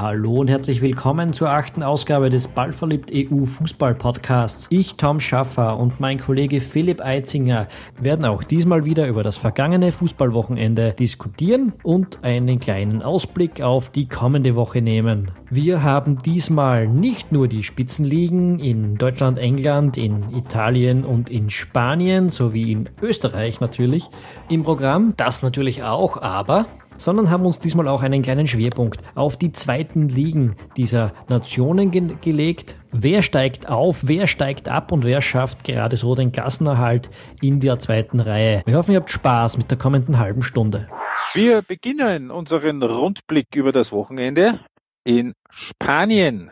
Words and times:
Hallo 0.00 0.36
und 0.36 0.48
herzlich 0.48 0.80
willkommen 0.80 1.34
zur 1.34 1.50
achten 1.50 1.82
Ausgabe 1.82 2.30
des 2.30 2.48
Ballverliebt 2.48 3.10
EU 3.12 3.44
Fußball 3.44 3.94
Podcasts. 3.94 4.66
Ich, 4.70 4.96
Tom 4.96 5.20
Schaffer 5.20 5.78
und 5.78 6.00
mein 6.00 6.18
Kollege 6.18 6.62
Philipp 6.62 7.02
Eitzinger 7.02 7.68
werden 8.00 8.24
auch 8.24 8.42
diesmal 8.42 8.86
wieder 8.86 9.06
über 9.08 9.22
das 9.22 9.36
vergangene 9.36 9.92
Fußballwochenende 9.92 10.94
diskutieren 10.94 11.74
und 11.82 12.24
einen 12.24 12.58
kleinen 12.58 13.02
Ausblick 13.02 13.60
auf 13.60 13.90
die 13.90 14.08
kommende 14.08 14.56
Woche 14.56 14.80
nehmen. 14.80 15.32
Wir 15.50 15.82
haben 15.82 16.22
diesmal 16.22 16.88
nicht 16.88 17.30
nur 17.30 17.46
die 17.46 17.62
Spitzenligen 17.62 18.58
in 18.58 18.94
Deutschland, 18.94 19.36
England, 19.36 19.98
in 19.98 20.34
Italien 20.34 21.04
und 21.04 21.28
in 21.28 21.50
Spanien 21.50 22.30
sowie 22.30 22.72
in 22.72 22.88
Österreich 23.02 23.60
natürlich 23.60 24.08
im 24.48 24.62
Programm, 24.62 25.12
das 25.18 25.42
natürlich 25.42 25.82
auch, 25.82 26.22
aber 26.22 26.64
sondern 27.00 27.30
haben 27.30 27.46
uns 27.46 27.58
diesmal 27.58 27.88
auch 27.88 28.02
einen 28.02 28.22
kleinen 28.22 28.46
Schwerpunkt 28.46 29.00
auf 29.14 29.38
die 29.38 29.52
zweiten 29.52 30.08
Ligen 30.08 30.54
dieser 30.76 31.12
Nationen 31.28 31.90
ge 31.90 32.00
gelegt. 32.20 32.76
Wer 32.92 33.22
steigt 33.22 33.68
auf, 33.68 34.06
wer 34.06 34.26
steigt 34.26 34.68
ab 34.68 34.92
und 34.92 35.04
wer 35.04 35.22
schafft 35.22 35.64
gerade 35.64 35.96
so 35.96 36.14
den 36.14 36.30
Klassenerhalt 36.30 37.08
in 37.40 37.60
der 37.60 37.78
zweiten 37.78 38.20
Reihe? 38.20 38.62
Wir 38.66 38.76
hoffen, 38.76 38.92
ihr 38.92 39.00
habt 39.00 39.10
Spaß 39.10 39.56
mit 39.56 39.70
der 39.70 39.78
kommenden 39.78 40.18
halben 40.18 40.42
Stunde. 40.42 40.86
Wir 41.32 41.62
beginnen 41.62 42.30
unseren 42.30 42.82
Rundblick 42.82 43.46
über 43.54 43.72
das 43.72 43.92
Wochenende 43.92 44.60
in 45.04 45.32
Spanien. 45.48 46.50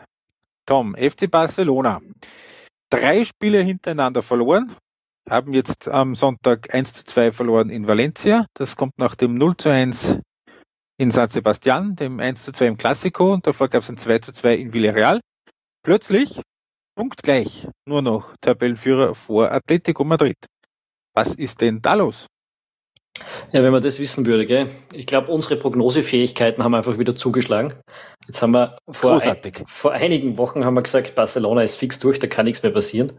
Tom, 0.65 0.95
FC 0.95 1.29
Barcelona. 1.29 2.01
Drei 2.89 3.23
Spiele 3.23 3.61
hintereinander 3.61 4.23
verloren, 4.23 4.75
haben 5.29 5.53
jetzt 5.53 5.87
am 5.87 6.15
Sonntag 6.15 6.73
1 6.73 6.93
zu 6.93 7.03
2 7.05 7.31
verloren 7.33 7.69
in 7.69 7.87
Valencia. 7.87 8.47
Das 8.55 8.75
kommt 8.75 8.97
nach 8.97 9.13
dem 9.13 9.35
0 9.35 9.57
zu 9.57 9.69
1 9.69 10.19
in 10.99 11.11
San 11.11 11.29
Sebastian, 11.29 11.95
dem 11.95 12.19
1 12.19 12.43
zu 12.43 12.51
2 12.51 12.67
im 12.67 12.77
Classico 12.77 13.33
und 13.33 13.47
davor 13.47 13.69
gab 13.69 13.83
es 13.83 13.89
ein 13.89 13.95
2 13.95 14.19
zu 14.19 14.33
2 14.33 14.55
in 14.55 14.73
Villarreal. 14.73 15.21
Plötzlich 15.81 16.41
punktgleich 16.95 17.69
nur 17.87 18.01
noch 18.01 18.35
Tabellenführer 18.41 19.15
vor 19.15 19.49
Atletico 19.49 20.03
Madrid. 20.03 20.35
Was 21.15 21.33
ist 21.35 21.61
denn 21.61 21.81
da 21.81 21.93
los? 21.93 22.27
Ja, 23.53 23.63
wenn 23.63 23.71
man 23.71 23.81
das 23.81 23.99
wissen 23.99 24.25
würde, 24.25 24.45
gell? 24.45 24.69
Ich 24.91 25.07
glaube, 25.07 25.31
unsere 25.31 25.55
Prognosefähigkeiten 25.55 26.63
haben 26.63 26.75
einfach 26.75 26.97
wieder 26.99 27.15
zugeschlagen. 27.15 27.75
Jetzt 28.27 28.41
haben 28.41 28.51
wir 28.51 28.77
vor, 28.89 29.21
ein, 29.21 29.37
vor 29.67 29.93
einigen 29.93 30.37
Wochen 30.37 30.65
haben 30.65 30.73
wir 30.73 30.83
gesagt, 30.83 31.15
Barcelona 31.15 31.63
ist 31.63 31.75
fix 31.75 31.99
durch, 31.99 32.19
da 32.19 32.27
kann 32.27 32.45
nichts 32.45 32.61
mehr 32.61 32.73
passieren. 32.73 33.13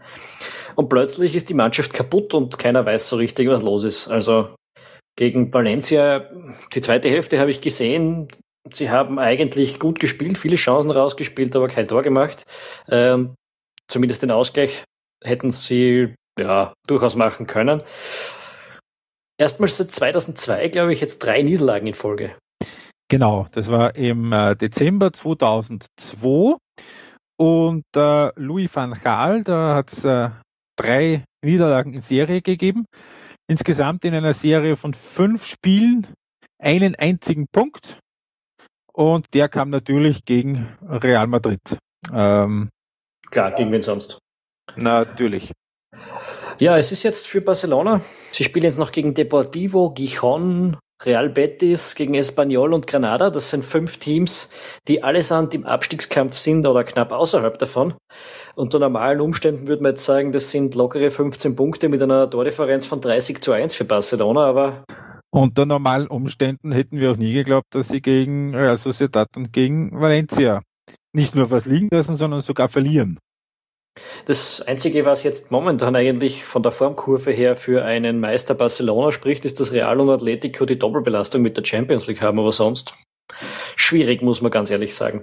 Und 0.74 0.90
plötzlich 0.90 1.34
ist 1.34 1.48
die 1.48 1.54
Mannschaft 1.54 1.94
kaputt 1.94 2.34
und 2.34 2.58
keiner 2.58 2.84
weiß 2.84 3.08
so 3.08 3.16
richtig, 3.16 3.48
was 3.48 3.62
los 3.62 3.84
ist. 3.84 4.08
Also 4.08 4.50
gegen 5.16 5.52
Valencia, 5.52 6.30
die 6.74 6.80
zweite 6.80 7.08
Hälfte 7.08 7.38
habe 7.38 7.50
ich 7.50 7.60
gesehen. 7.60 8.28
Sie 8.72 8.90
haben 8.90 9.18
eigentlich 9.18 9.78
gut 9.78 10.00
gespielt, 10.00 10.38
viele 10.38 10.56
Chancen 10.56 10.90
rausgespielt, 10.90 11.54
aber 11.56 11.68
kein 11.68 11.88
Tor 11.88 12.02
gemacht. 12.02 12.44
Ähm, 12.88 13.34
zumindest 13.88 14.22
den 14.22 14.30
Ausgleich 14.30 14.84
hätten 15.22 15.50
sie 15.50 16.14
ja 16.38 16.72
durchaus 16.86 17.16
machen 17.16 17.46
können. 17.46 17.82
Erstmals 19.38 19.78
seit 19.78 19.92
2002, 19.92 20.68
glaube 20.68 20.92
ich, 20.92 21.00
jetzt 21.00 21.18
drei 21.20 21.42
Niederlagen 21.42 21.86
in 21.86 21.94
Folge. 21.94 22.36
Genau, 23.08 23.48
das 23.52 23.68
war 23.68 23.96
im 23.96 24.32
äh, 24.32 24.54
Dezember 24.54 25.12
2002 25.12 26.56
und 27.38 27.84
äh, 27.96 28.30
Louis 28.36 28.70
van 28.72 28.92
Gaal, 28.92 29.42
da 29.42 29.74
hat 29.74 29.92
es 29.92 30.04
äh, 30.04 30.30
drei 30.76 31.24
Niederlagen 31.42 31.94
in 31.94 32.02
Serie 32.02 32.42
gegeben 32.42 32.84
insgesamt 33.50 34.04
in 34.04 34.14
einer 34.14 34.32
Serie 34.32 34.76
von 34.76 34.94
fünf 34.94 35.44
Spielen 35.44 36.06
einen 36.60 36.94
einzigen 36.94 37.48
Punkt. 37.48 37.98
Und 38.92 39.34
der 39.34 39.48
kam 39.48 39.70
natürlich 39.70 40.24
gegen 40.24 40.76
Real 40.82 41.26
Madrid. 41.26 41.60
Ähm, 42.12 42.70
Klar, 43.30 43.52
gegen 43.52 43.72
wen 43.72 43.82
sonst? 43.82 44.18
Natürlich. 44.76 45.52
Ja, 46.60 46.76
es 46.76 46.92
ist 46.92 47.02
jetzt 47.02 47.26
für 47.26 47.40
Barcelona. 47.40 48.00
Sie 48.30 48.44
spielen 48.44 48.66
jetzt 48.66 48.78
noch 48.78 48.92
gegen 48.92 49.14
Deportivo, 49.14 49.90
Gijon, 49.90 50.76
Real 51.04 51.30
Betis 51.30 51.94
gegen 51.94 52.14
Espanyol 52.14 52.74
und 52.74 52.86
Granada. 52.86 53.30
Das 53.30 53.50
sind 53.50 53.64
fünf 53.64 53.98
Teams, 53.98 54.50
die 54.86 55.02
allesamt 55.02 55.54
im 55.54 55.64
Abstiegskampf 55.64 56.36
sind 56.36 56.66
oder 56.66 56.84
knapp 56.84 57.12
außerhalb 57.12 57.58
davon. 57.58 57.94
Unter 58.54 58.78
normalen 58.78 59.20
Umständen 59.20 59.66
würde 59.68 59.82
man 59.82 59.92
jetzt 59.92 60.04
sagen, 60.04 60.32
das 60.32 60.50
sind 60.50 60.74
lockere 60.74 61.10
15 61.10 61.56
Punkte 61.56 61.88
mit 61.88 62.02
einer 62.02 62.28
Tordifferenz 62.28 62.84
von 62.86 63.00
30 63.00 63.40
zu 63.40 63.52
1 63.52 63.74
für 63.74 63.84
Barcelona, 63.84 64.44
aber 64.44 64.84
unter 65.32 65.64
normalen 65.64 66.08
Umständen 66.08 66.72
hätten 66.72 66.98
wir 66.98 67.12
auch 67.12 67.16
nie 67.16 67.32
geglaubt, 67.32 67.68
dass 67.70 67.88
sie 67.88 68.00
gegen 68.00 68.54
Real 68.54 68.76
Sociedad 68.76 69.28
und 69.36 69.52
gegen 69.52 69.92
Valencia 69.92 70.62
nicht 71.12 71.36
nur 71.36 71.50
was 71.52 71.66
liegen 71.66 71.88
lassen, 71.90 72.16
sondern 72.16 72.40
sogar 72.40 72.68
verlieren. 72.68 73.18
Das 74.26 74.60
Einzige, 74.62 75.04
was 75.04 75.22
jetzt 75.22 75.50
momentan 75.50 75.96
eigentlich 75.96 76.44
von 76.44 76.62
der 76.62 76.72
Formkurve 76.72 77.32
her 77.32 77.56
für 77.56 77.84
einen 77.84 78.20
Meister 78.20 78.54
Barcelona 78.54 79.12
spricht, 79.12 79.44
ist, 79.44 79.60
dass 79.60 79.72
Real 79.72 80.00
und 80.00 80.10
Atletico 80.10 80.64
die 80.64 80.78
Doppelbelastung 80.78 81.42
mit 81.42 81.56
der 81.56 81.64
Champions 81.64 82.06
League 82.06 82.22
haben, 82.22 82.38
aber 82.38 82.52
sonst 82.52 82.94
schwierig, 83.76 84.22
muss 84.22 84.42
man 84.42 84.50
ganz 84.50 84.70
ehrlich 84.70 84.94
sagen. 84.94 85.22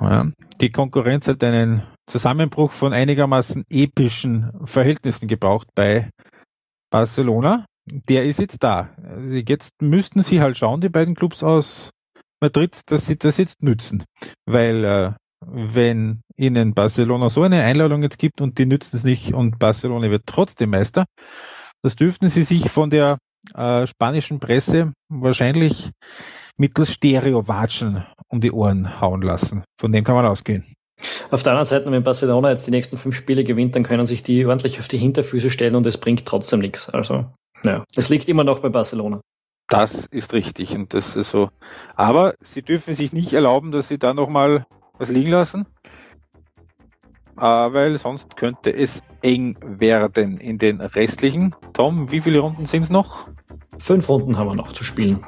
Ja, 0.00 0.30
die 0.60 0.70
Konkurrenz 0.70 1.28
hat 1.28 1.42
einen 1.44 1.82
Zusammenbruch 2.10 2.72
von 2.72 2.92
einigermaßen 2.92 3.64
epischen 3.70 4.50
Verhältnissen 4.64 5.28
gebraucht 5.28 5.68
bei 5.74 6.10
Barcelona. 6.90 7.66
Der 7.86 8.24
ist 8.24 8.38
jetzt 8.38 8.62
da. 8.62 8.90
Also 9.02 9.34
jetzt 9.34 9.70
müssten 9.82 10.22
sie 10.22 10.40
halt 10.40 10.56
schauen, 10.56 10.80
die 10.80 10.88
beiden 10.88 11.14
Clubs 11.14 11.42
aus 11.42 11.90
Madrid, 12.40 12.80
dass 12.86 13.06
sie 13.06 13.16
das 13.16 13.36
jetzt 13.36 13.62
nützen. 13.62 14.04
Weil 14.46 14.84
äh, 14.84 15.12
wenn 15.46 16.22
ihnen 16.36 16.74
Barcelona 16.74 17.30
so 17.30 17.42
eine 17.42 17.62
Einladung 17.62 18.02
jetzt 18.02 18.18
gibt 18.18 18.40
und 18.40 18.58
die 18.58 18.66
nützen 18.66 18.96
es 18.96 19.04
nicht 19.04 19.34
und 19.34 19.58
Barcelona 19.58 20.10
wird 20.10 20.24
trotzdem 20.26 20.70
Meister, 20.70 21.04
das 21.82 21.96
dürften 21.96 22.28
sie 22.28 22.44
sich 22.44 22.70
von 22.70 22.90
der 22.90 23.18
äh, 23.54 23.86
spanischen 23.86 24.40
Presse 24.40 24.92
wahrscheinlich 25.08 25.90
mittels 26.56 26.92
Stereo-Watschen 26.92 28.04
um 28.28 28.40
die 28.40 28.52
Ohren 28.52 29.00
hauen 29.00 29.22
lassen. 29.22 29.64
Von 29.78 29.92
dem 29.92 30.04
kann 30.04 30.14
man 30.14 30.26
ausgehen. 30.26 30.74
Auf 31.30 31.42
der 31.42 31.52
anderen 31.52 31.66
Seite, 31.66 31.90
wenn 31.90 32.04
Barcelona 32.04 32.50
jetzt 32.50 32.66
die 32.66 32.70
nächsten 32.70 32.96
fünf 32.96 33.16
Spiele 33.16 33.44
gewinnt, 33.44 33.74
dann 33.74 33.82
können 33.82 34.06
sich 34.06 34.22
die 34.22 34.46
ordentlich 34.46 34.78
auf 34.78 34.88
die 34.88 34.98
Hinterfüße 34.98 35.50
stellen 35.50 35.74
und 35.74 35.86
es 35.86 35.98
bringt 35.98 36.24
trotzdem 36.24 36.60
nichts. 36.60 36.88
Also, 36.88 37.26
ja, 37.62 37.84
es 37.96 38.08
liegt 38.08 38.28
immer 38.28 38.44
noch 38.44 38.60
bei 38.60 38.68
Barcelona. 38.68 39.20
Das 39.68 40.06
ist 40.06 40.32
richtig 40.32 40.76
und 40.76 40.94
das 40.94 41.16
ist 41.16 41.30
so. 41.30 41.50
Aber 41.96 42.34
sie 42.40 42.62
dürfen 42.62 42.94
sich 42.94 43.12
nicht 43.12 43.32
erlauben, 43.32 43.72
dass 43.72 43.88
sie 43.88 43.98
da 43.98 44.14
nochmal 44.14 44.66
was 44.98 45.10
liegen 45.10 45.30
lassen, 45.30 45.66
äh, 47.36 47.42
weil 47.42 47.98
sonst 47.98 48.36
könnte 48.36 48.70
es 48.74 49.02
eng 49.22 49.56
werden 49.62 50.38
in 50.38 50.58
den 50.58 50.80
restlichen. 50.80 51.54
Tom, 51.72 52.10
wie 52.10 52.20
viele 52.20 52.38
Runden 52.38 52.66
sind 52.66 52.82
es 52.82 52.90
noch? 52.90 53.28
Fünf 53.78 54.08
Runden 54.08 54.38
haben 54.38 54.48
wir 54.48 54.54
noch 54.54 54.72
zu 54.72 54.84
spielen. 54.84 55.24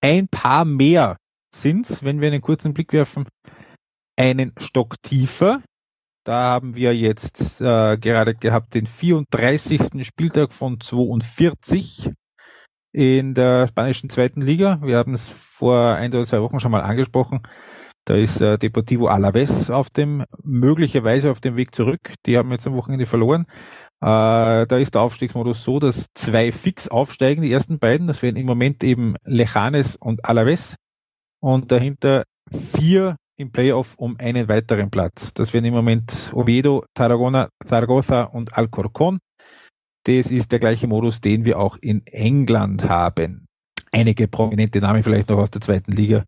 Ein 0.00 0.28
paar 0.28 0.64
mehr 0.64 1.16
sind 1.54 1.88
es, 1.88 2.02
wenn 2.02 2.20
wir 2.20 2.28
einen 2.28 2.42
kurzen 2.42 2.74
Blick 2.74 2.92
werfen, 2.92 3.28
einen 4.16 4.52
Stock 4.58 4.96
tiefer. 5.02 5.62
Da 6.24 6.46
haben 6.46 6.76
wir 6.76 6.94
jetzt 6.94 7.60
äh, 7.60 7.96
gerade 7.98 8.34
gehabt 8.34 8.74
den 8.74 8.86
34. 8.86 10.06
Spieltag 10.06 10.52
von 10.52 10.80
42 10.80 12.10
in 12.92 13.34
der 13.34 13.66
spanischen 13.66 14.10
zweiten 14.10 14.40
Liga. 14.40 14.80
Wir 14.82 14.98
haben 14.98 15.14
es 15.14 15.28
vor 15.28 15.94
ein 15.94 16.12
oder 16.12 16.26
zwei 16.26 16.40
Wochen 16.42 16.60
schon 16.60 16.70
mal 16.70 16.82
angesprochen. 16.82 17.42
Da 18.04 18.16
ist 18.16 18.40
äh, 18.40 18.58
Deportivo 18.58 19.06
Alaves 19.06 19.70
auf 19.70 19.88
dem, 19.90 20.24
möglicherweise 20.42 21.30
auf 21.30 21.40
dem 21.40 21.56
Weg 21.56 21.74
zurück. 21.74 22.14
Die 22.26 22.36
haben 22.36 22.50
jetzt 22.50 22.66
am 22.66 22.74
Wochenende 22.74 23.06
verloren. 23.06 23.46
Äh, 24.00 24.66
da 24.66 24.76
ist 24.78 24.94
der 24.94 25.02
Aufstiegsmodus 25.02 25.62
so, 25.62 25.78
dass 25.78 26.08
zwei 26.14 26.50
fix 26.50 26.88
aufsteigen, 26.88 27.42
die 27.42 27.52
ersten 27.52 27.78
beiden. 27.78 28.08
Das 28.08 28.22
wären 28.22 28.36
im 28.36 28.46
Moment 28.46 28.82
eben 28.82 29.14
Lejanes 29.24 29.94
und 29.96 30.24
Alaves. 30.24 30.74
Und 31.40 31.70
dahinter 31.70 32.24
vier 32.50 33.16
im 33.36 33.52
Playoff 33.52 33.94
um 33.96 34.16
einen 34.18 34.48
weiteren 34.48 34.90
Platz. 34.90 35.32
Das 35.34 35.52
wären 35.52 35.64
im 35.64 35.74
Moment 35.74 36.32
Oviedo, 36.32 36.84
Tarragona, 36.94 37.50
Zaragoza 37.66 38.24
und 38.24 38.54
Alcorcón. 38.54 39.18
Das 40.04 40.32
ist 40.32 40.50
der 40.50 40.58
gleiche 40.58 40.88
Modus, 40.88 41.20
den 41.20 41.44
wir 41.44 41.60
auch 41.60 41.76
in 41.80 42.04
England 42.06 42.88
haben 42.88 43.46
einige 43.92 44.26
prominente 44.26 44.80
Namen 44.80 45.02
vielleicht 45.02 45.28
noch 45.28 45.38
aus 45.38 45.50
der 45.50 45.60
zweiten 45.60 45.92
Liga, 45.92 46.24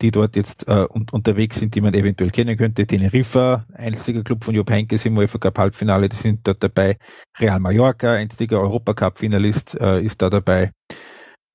die 0.00 0.10
dort 0.10 0.36
jetzt 0.36 0.66
äh, 0.68 0.86
un 0.88 1.06
unterwegs 1.10 1.58
sind, 1.58 1.74
die 1.74 1.80
man 1.80 1.94
eventuell 1.94 2.30
kennen 2.30 2.56
könnte. 2.56 2.86
Teneriffa, 2.86 3.66
einziger 3.74 4.22
Club 4.22 4.44
von 4.44 4.54
Jupp 4.54 4.70
Heynckes 4.70 5.04
im 5.04 5.18
UEFA 5.18 5.38
Cup 5.38 5.58
Halbfinale, 5.58 6.08
die 6.08 6.16
sind 6.16 6.46
dort 6.46 6.62
dabei. 6.62 6.96
Real 7.38 7.60
Mallorca, 7.60 8.12
einziger 8.12 8.60
Europacup 8.60 9.18
Finalist, 9.18 9.78
äh, 9.80 10.00
ist 10.00 10.22
da 10.22 10.30
dabei. 10.30 10.70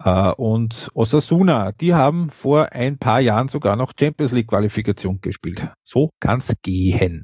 Äh, 0.03 0.31
und 0.33 0.89
Osasuna, 0.93 1.71
die 1.71 1.93
haben 1.93 2.29
vor 2.29 2.71
ein 2.73 2.97
paar 2.97 3.21
Jahren 3.21 3.47
sogar 3.47 3.75
noch 3.75 3.93
Champions 3.97 4.33
League 4.33 4.47
Qualifikation 4.47 5.19
gespielt. 5.21 5.69
So 5.83 6.09
kann's 6.19 6.53
gehen. 6.61 7.23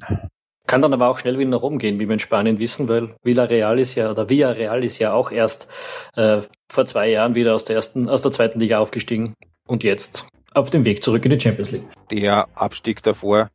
Kann 0.70 0.82
dann 0.82 0.92
aber 0.94 1.08
auch 1.08 1.18
schnell 1.18 1.36
wieder 1.36 1.50
nach 1.50 1.62
oben 1.62 1.80
gehen, 1.80 1.98
wie 1.98 2.06
wir 2.06 2.12
in 2.12 2.20
Spanien 2.20 2.60
wissen, 2.60 2.88
weil 2.88 3.16
Villarreal 3.24 3.80
ist 3.80 3.96
ja, 3.96 4.08
oder 4.08 4.30
Villarreal 4.30 4.84
ist 4.84 5.00
ja 5.00 5.12
auch 5.12 5.32
erst 5.32 5.66
äh, 6.14 6.42
vor 6.70 6.86
zwei 6.86 7.10
Jahren 7.10 7.34
wieder 7.34 7.56
aus 7.56 7.64
der 7.64 7.74
ersten, 7.74 8.08
aus 8.08 8.22
der 8.22 8.30
zweiten 8.30 8.60
Liga 8.60 8.78
aufgestiegen 8.78 9.34
und 9.66 9.82
jetzt 9.82 10.28
auf 10.54 10.70
dem 10.70 10.84
Weg 10.84 11.02
zurück 11.02 11.24
in 11.24 11.32
die 11.32 11.40
Champions 11.40 11.72
League. 11.72 11.88
Der 12.12 12.46
Abstieg 12.54 13.02
davor 13.02 13.50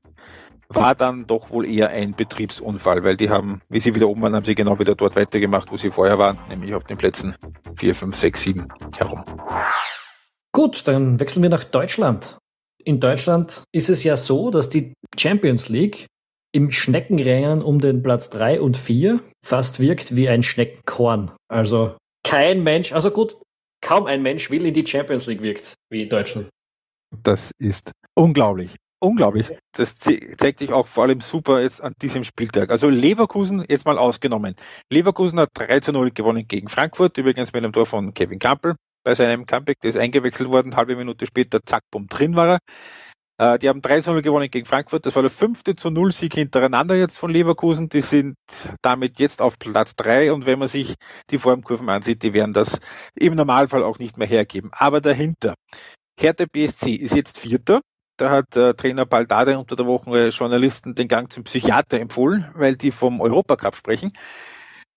war 0.68 0.94
dann 0.94 1.26
doch 1.26 1.52
wohl 1.52 1.66
eher 1.66 1.88
ein 1.88 2.16
Betriebsunfall, 2.16 3.06
weil 3.06 3.16
die 3.16 3.30
haben, 3.30 3.62
wie 3.70 3.80
sie 3.80 3.96
wieder 3.96 4.10
oben 4.10 4.22
waren, 4.22 4.36
haben 4.36 4.46
sie 4.46 4.54
genau 4.54 4.78
wieder 4.78 4.96
dort 4.96 5.16
weitergemacht, 5.16 5.72
wo 5.72 5.78
sie 5.78 5.92
vorher 5.92 6.18
waren, 6.18 6.38
nämlich 6.50 6.76
auf 6.76 6.84
den 6.84 6.98
Plätzen 6.98 7.34
4, 7.78 7.96
5, 7.96 8.14
6, 8.14 8.42
7 8.42 8.68
herum. 8.98 9.24
Gut, 10.52 10.86
dann 10.86 11.18
wechseln 11.22 11.44
wir 11.44 11.50
nach 11.50 11.64
Deutschland. 11.64 12.38
In 12.84 13.00
Deutschland 13.00 13.64
ist 13.72 13.90
es 13.90 14.04
ja 14.04 14.18
so, 14.18 14.52
dass 14.52 14.70
die 14.70 14.92
Champions 15.18 15.70
League 15.70 16.08
im 16.56 16.72
Schneckenrennen 16.72 17.62
um 17.62 17.80
den 17.80 18.02
Platz 18.02 18.30
3 18.30 18.62
und 18.62 18.78
4 18.78 19.20
fast 19.44 19.82
wirkt 19.82 20.16
wie 20.16 20.30
ein 20.30 20.42
Schneckenkorn. 20.42 21.32
Also 21.50 21.98
kein 22.26 22.64
Mensch, 22.64 22.94
also 22.94 23.12
gut, 23.12 23.38
kaum 23.82 24.06
ein 24.06 24.22
Mensch 24.22 24.50
will 24.50 24.66
in 24.66 24.74
die 24.74 24.88
Champions 24.88 25.28
League 25.28 25.42
wirkt, 25.42 25.74
wie 25.92 26.04
in 26.04 26.10
Deutschland. 26.10 26.48
Das 27.24 27.52
ist 27.60 27.92
unglaublich. 28.16 28.74
Unglaublich. 29.04 29.52
Das 29.74 29.98
zeigt 29.98 30.60
sich 30.60 30.72
auch 30.72 30.88
vor 30.88 31.04
allem 31.04 31.20
super 31.20 31.62
jetzt 31.62 31.82
an 31.82 31.94
diesem 32.02 32.24
Spieltag. 32.24 32.72
Also 32.72 32.88
Leverkusen 32.88 33.66
jetzt 33.68 33.86
mal 33.86 33.98
ausgenommen. 33.98 34.56
Leverkusen 34.90 35.42
hat 35.42 35.50
3 35.56 35.82
zu 35.82 35.92
0 35.92 36.12
gewonnen 36.12 36.48
gegen 36.48 36.70
Frankfurt, 36.70 37.18
übrigens 37.18 37.52
mit 37.52 37.66
einem 37.66 37.74
Tor 37.74 37.86
von 37.86 38.14
Kevin 38.14 38.40
Campbell 38.40 38.76
bei 39.04 39.14
seinem 39.14 39.46
Comeback, 39.46 39.80
der 39.82 39.90
ist 39.90 39.98
eingewechselt 39.98 40.50
worden, 40.50 40.76
halbe 40.76 40.96
Minute 40.96 41.28
später, 41.28 41.60
zack, 41.64 41.84
bumm, 41.92 42.08
drin 42.08 42.36
war 42.36 42.56
er. 42.56 42.60
Äh, 43.38 43.60
die 43.60 43.70
haben 43.70 43.82
3 43.82 44.02
zu 44.02 44.12
0 44.12 44.22
gewonnen 44.22 44.50
gegen 44.50 44.66
Frankfurt. 44.66 45.06
Das 45.06 45.16
war 45.16 45.24
der 45.24 45.32
fünfte 45.32 45.76
zu 45.76 45.90
0 45.90 46.12
Sieg 46.12 46.34
hintereinander 46.34 46.96
jetzt 46.96 47.18
von 47.18 47.32
Leverkusen. 47.32 47.90
Die 47.90 48.02
sind 48.02 48.36
damit 48.82 49.20
jetzt 49.20 49.42
auf 49.42 49.60
Platz 49.60 49.96
3 49.96 50.34
und 50.34 50.46
wenn 50.46 50.60
man 50.60 50.68
sich 50.68 50.96
die 51.30 51.38
Formkurven 51.38 51.90
ansieht, 51.90 52.24
die 52.24 52.34
werden 52.34 52.54
das 52.54 52.80
im 53.16 53.36
Normalfall 53.36 53.84
auch 53.84 54.00
nicht 54.00 54.18
mehr 54.18 54.28
hergeben. 54.28 54.72
Aber 54.74 55.02
dahinter, 55.02 55.56
Hertha 56.20 56.46
BSC 56.52 56.96
ist 56.96 57.16
jetzt 57.16 57.40
Vierter 57.40 57.82
da 58.18 58.30
hat 58.30 58.56
äh, 58.56 58.74
Trainer 58.74 59.06
Baldade 59.06 59.60
unter 59.60 59.76
der 59.76 59.86
Woche 59.86 60.30
Journalisten 60.30 60.96
den 60.96 61.08
Gang 61.08 61.32
zum 61.32 61.44
Psychiater 61.44 62.00
empfohlen, 62.00 62.50
weil 62.56 62.78
die 62.78 62.92
vom 62.92 63.20
Europacup 63.20 63.76
sprechen. 63.76 64.14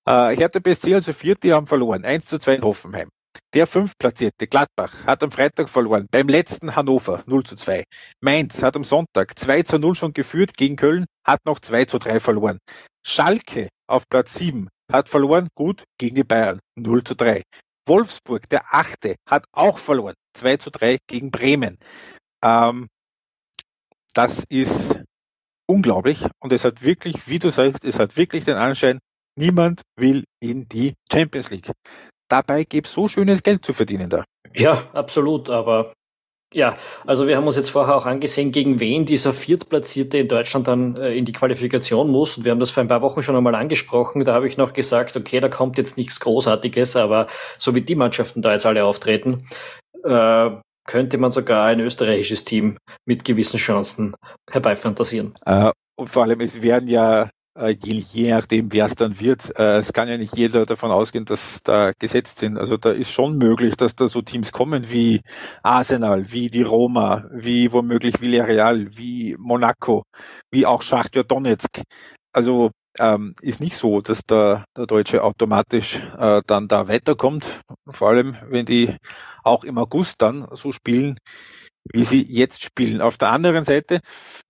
Äh, 0.07 0.37
Hertha 0.37 0.61
BSC 0.61 0.95
also 0.95 1.13
viert, 1.13 1.43
die 1.43 1.53
haben 1.53 1.67
verloren. 1.67 2.05
1 2.05 2.27
zu 2.27 2.39
2 2.39 2.55
in 2.57 2.63
Hoffenheim. 2.63 3.09
Der 3.55 3.67
fünftplatzierte 3.67 4.47
Gladbach 4.47 5.07
hat 5.07 5.23
am 5.23 5.31
Freitag 5.31 5.71
verloren, 5.71 6.07
beim 6.11 6.29
letzten 6.29 6.77
Hannover 6.77 7.23
0 7.27 7.45
zu 7.45 7.57
2. 7.57 7.85
Mainz 8.21 8.63
hat 8.63 8.77
am 8.77 8.85
Sonntag 8.85 9.39
2 9.39 9.63
zu 9.63 9.79
0 9.79 9.95
schon 9.95 10.13
geführt 10.13 10.55
gegen 10.55 10.77
Köln, 10.77 11.07
hat 11.27 11.45
noch 11.47 11.59
2 11.59 11.87
zu 11.87 11.99
3 11.99 12.21
verloren. 12.21 12.59
Schalke 13.07 13.71
auf 13.89 14.05
Platz 14.09 14.35
7 14.35 14.69
hat 14.93 15.09
verloren, 15.09 15.49
gut, 15.55 15.85
gegen 15.99 16.17
die 16.17 16.25
Bayern 16.25 16.61
0 16.77 17.05
zu 17.05 17.15
3. 17.15 17.43
Wolfsburg, 17.87 18.49
der 18.51 18.75
achte, 18.75 19.17
hat 19.27 19.47
auch 19.53 19.79
verloren, 19.79 20.15
2 20.35 20.59
zu 20.59 20.71
3 20.71 20.99
gegen 21.07 21.31
Bremen. 21.31 21.79
Ähm, 22.45 22.89
das 24.13 24.45
ist 24.51 25.01
unglaublich 25.67 26.27
und 26.41 26.53
es 26.53 26.65
hat 26.65 26.83
wirklich, 26.83 27.29
wie 27.29 27.39
du 27.39 27.51
sagst, 27.51 27.85
es 27.85 27.99
hat 27.99 28.17
wirklich 28.17 28.45
den 28.45 28.57
Anschein, 28.57 28.99
niemand 29.39 29.83
will 29.97 30.25
in 30.41 30.69
die 30.69 30.95
Champions 31.11 31.51
League. 31.51 31.71
Dabei 32.29 32.65
gibt 32.65 32.87
es 32.87 32.93
so 32.93 33.09
schönes 33.09 33.43
Geld 33.43 33.65
zu 33.65 33.73
verdienen 33.73 34.11
da. 34.11 34.25
Ja, 34.55 34.83
absolut, 34.93 35.51
aber 35.51 35.93
ja, 36.53 36.79
also 37.07 37.27
wir 37.27 37.37
haben 37.37 37.47
uns 37.47 37.57
jetzt 37.57 37.71
vorher 37.71 37.95
auch 37.95 38.07
angesehen, 38.07 38.53
gegen 38.53 38.81
wen 38.81 39.05
dieser 39.05 39.35
Viertplatzierte 39.35 40.17
in 40.19 40.29
Deutschland 40.29 40.67
dann 40.67 40.97
äh, 40.97 41.15
in 41.15 41.27
die 41.27 41.33
Qualifikation 41.33 42.11
muss. 42.11 42.39
Und 42.39 42.45
wir 42.45 42.53
haben 42.53 42.59
das 42.59 42.71
vor 42.71 42.83
ein 42.83 42.89
paar 42.89 43.03
Wochen 43.03 43.23
schon 43.23 43.37
einmal 43.37 43.55
angesprochen. 43.55 44.25
Da 44.25 44.33
habe 44.33 44.47
ich 44.47 44.57
noch 44.57 44.73
gesagt, 44.73 45.17
okay, 45.17 45.41
da 45.41 45.51
kommt 45.51 45.77
jetzt 45.77 45.99
nichts 45.99 46.21
Großartiges, 46.21 46.97
aber 46.97 47.27
so 47.59 47.75
wie 47.75 47.83
die 47.83 47.95
Mannschaften 47.95 48.41
da 48.41 48.53
jetzt 48.53 48.65
alle 48.65 48.85
auftreten, 48.85 49.47
äh, 50.05 50.51
könnte 50.87 51.19
man 51.19 51.33
sogar 51.33 51.67
ein 51.67 51.81
österreichisches 51.81 52.45
Team 52.45 52.79
mit 53.05 53.27
gewissen 53.27 53.59
Chancen 53.59 54.17
herbeifantasieren. 54.51 55.35
Äh, 55.45 55.71
und 55.97 56.09
vor 56.09 56.23
allem, 56.23 56.41
es 56.41 56.63
werden 56.63 56.89
ja 56.89 57.29
je, 57.67 58.05
je 58.13 58.31
nachdem, 58.31 58.73
wer 58.73 58.85
es 58.87 58.95
dann 58.95 59.19
wird, 59.19 59.57
äh, 59.59 59.79
es 59.79 59.93
kann 59.93 60.09
ja 60.09 60.17
nicht 60.17 60.37
jeder 60.37 60.67
davon 60.67 60.91
ausgehen, 60.91 61.25
dass 61.25 61.61
da 61.63 61.93
gesetzt 61.99 62.39
sind. 62.39 62.57
Also 62.59 62.77
da 62.77 62.91
ist 62.91 63.11
schon 63.11 63.37
möglich, 63.39 63.77
dass 63.77 63.95
da 63.97 64.09
so 64.09 64.23
Teams 64.23 64.53
kommen 64.53 64.91
wie 64.91 65.23
Arsenal, 65.63 66.31
wie 66.33 66.51
die 66.51 66.63
Roma, 66.63 67.25
wie 67.33 67.73
womöglich 67.73 68.21
Villarreal, 68.21 68.97
wie 68.97 69.37
Monaco, 69.39 70.05
wie 70.51 70.67
auch 70.67 70.83
Schachtja 70.83 71.23
Donetsk. 71.23 71.83
Also 72.33 72.71
ähm, 72.99 73.35
ist 73.43 73.61
nicht 73.61 73.77
so, 73.77 74.01
dass 74.01 74.23
der, 74.25 74.65
der 74.77 74.87
Deutsche 74.87 75.23
automatisch 75.23 76.01
äh, 76.19 76.43
dann 76.47 76.69
da 76.69 76.89
weiterkommt. 76.89 77.61
Vor 77.91 78.09
allem, 78.11 78.37
wenn 78.49 78.67
die 78.67 78.97
auch 79.45 79.65
im 79.65 79.79
August 79.79 80.17
dann 80.23 80.47
so 80.53 80.73
spielen, 80.73 81.19
wie 81.93 82.05
sie 82.05 82.23
jetzt 82.23 82.63
spielen. 82.63 83.01
Auf 83.01 83.19
der 83.19 83.31
anderen 83.31 83.65
Seite, 83.65 84.01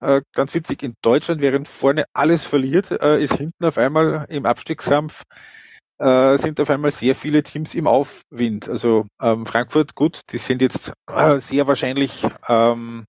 äh, 0.01 0.21
ganz 0.33 0.53
witzig, 0.53 0.83
in 0.83 0.95
Deutschland, 1.01 1.41
während 1.41 1.67
vorne 1.67 2.05
alles 2.13 2.45
verliert, 2.45 2.91
äh, 2.91 3.21
ist 3.21 3.35
hinten 3.35 3.65
auf 3.65 3.77
einmal 3.77 4.25
im 4.29 4.45
Abstiegskampf 4.45 5.23
äh, 5.99 6.37
sind 6.37 6.59
auf 6.59 6.69
einmal 6.69 6.91
sehr 6.91 7.13
viele 7.15 7.43
Teams 7.43 7.75
im 7.75 7.87
Aufwind. 7.87 8.69
Also 8.69 9.05
ähm, 9.21 9.45
Frankfurt, 9.45 9.95
gut, 9.95 10.21
die 10.31 10.37
sind 10.37 10.61
jetzt 10.61 10.93
äh, 11.13 11.39
sehr 11.39 11.67
wahrscheinlich 11.67 12.25
ähm, 12.47 13.05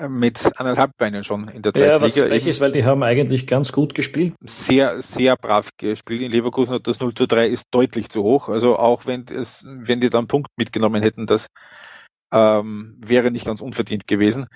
mit 0.00 0.58
anderthalb 0.58 0.96
Beinen 0.96 1.22
schon 1.22 1.48
in 1.48 1.60
der 1.60 1.74
zweiten 1.74 1.86
ja, 1.86 2.00
was 2.00 2.16
Liga. 2.16 2.34
ist, 2.34 2.60
weil 2.60 2.72
die 2.72 2.84
haben 2.84 3.02
eigentlich 3.02 3.46
ganz 3.46 3.72
gut 3.72 3.94
gespielt. 3.94 4.32
Sehr, 4.42 5.02
sehr 5.02 5.36
brav 5.36 5.68
gespielt. 5.76 6.22
In 6.22 6.30
Leverkusen 6.30 6.74
hat 6.74 6.86
das 6.86 6.98
0 6.98 7.14
zu 7.14 7.26
3 7.26 7.46
ist 7.46 7.66
deutlich 7.70 8.08
zu 8.08 8.22
hoch. 8.22 8.48
Also 8.48 8.78
auch 8.78 9.04
wenn 9.04 9.26
es, 9.28 9.64
wenn 9.66 10.00
die 10.00 10.08
dann 10.08 10.28
Punkt 10.28 10.48
mitgenommen 10.56 11.02
hätten, 11.02 11.26
das 11.26 11.46
ähm, 12.32 12.96
wäre 12.98 13.30
nicht 13.30 13.46
ganz 13.46 13.60
unverdient 13.60 14.06
gewesen. 14.06 14.46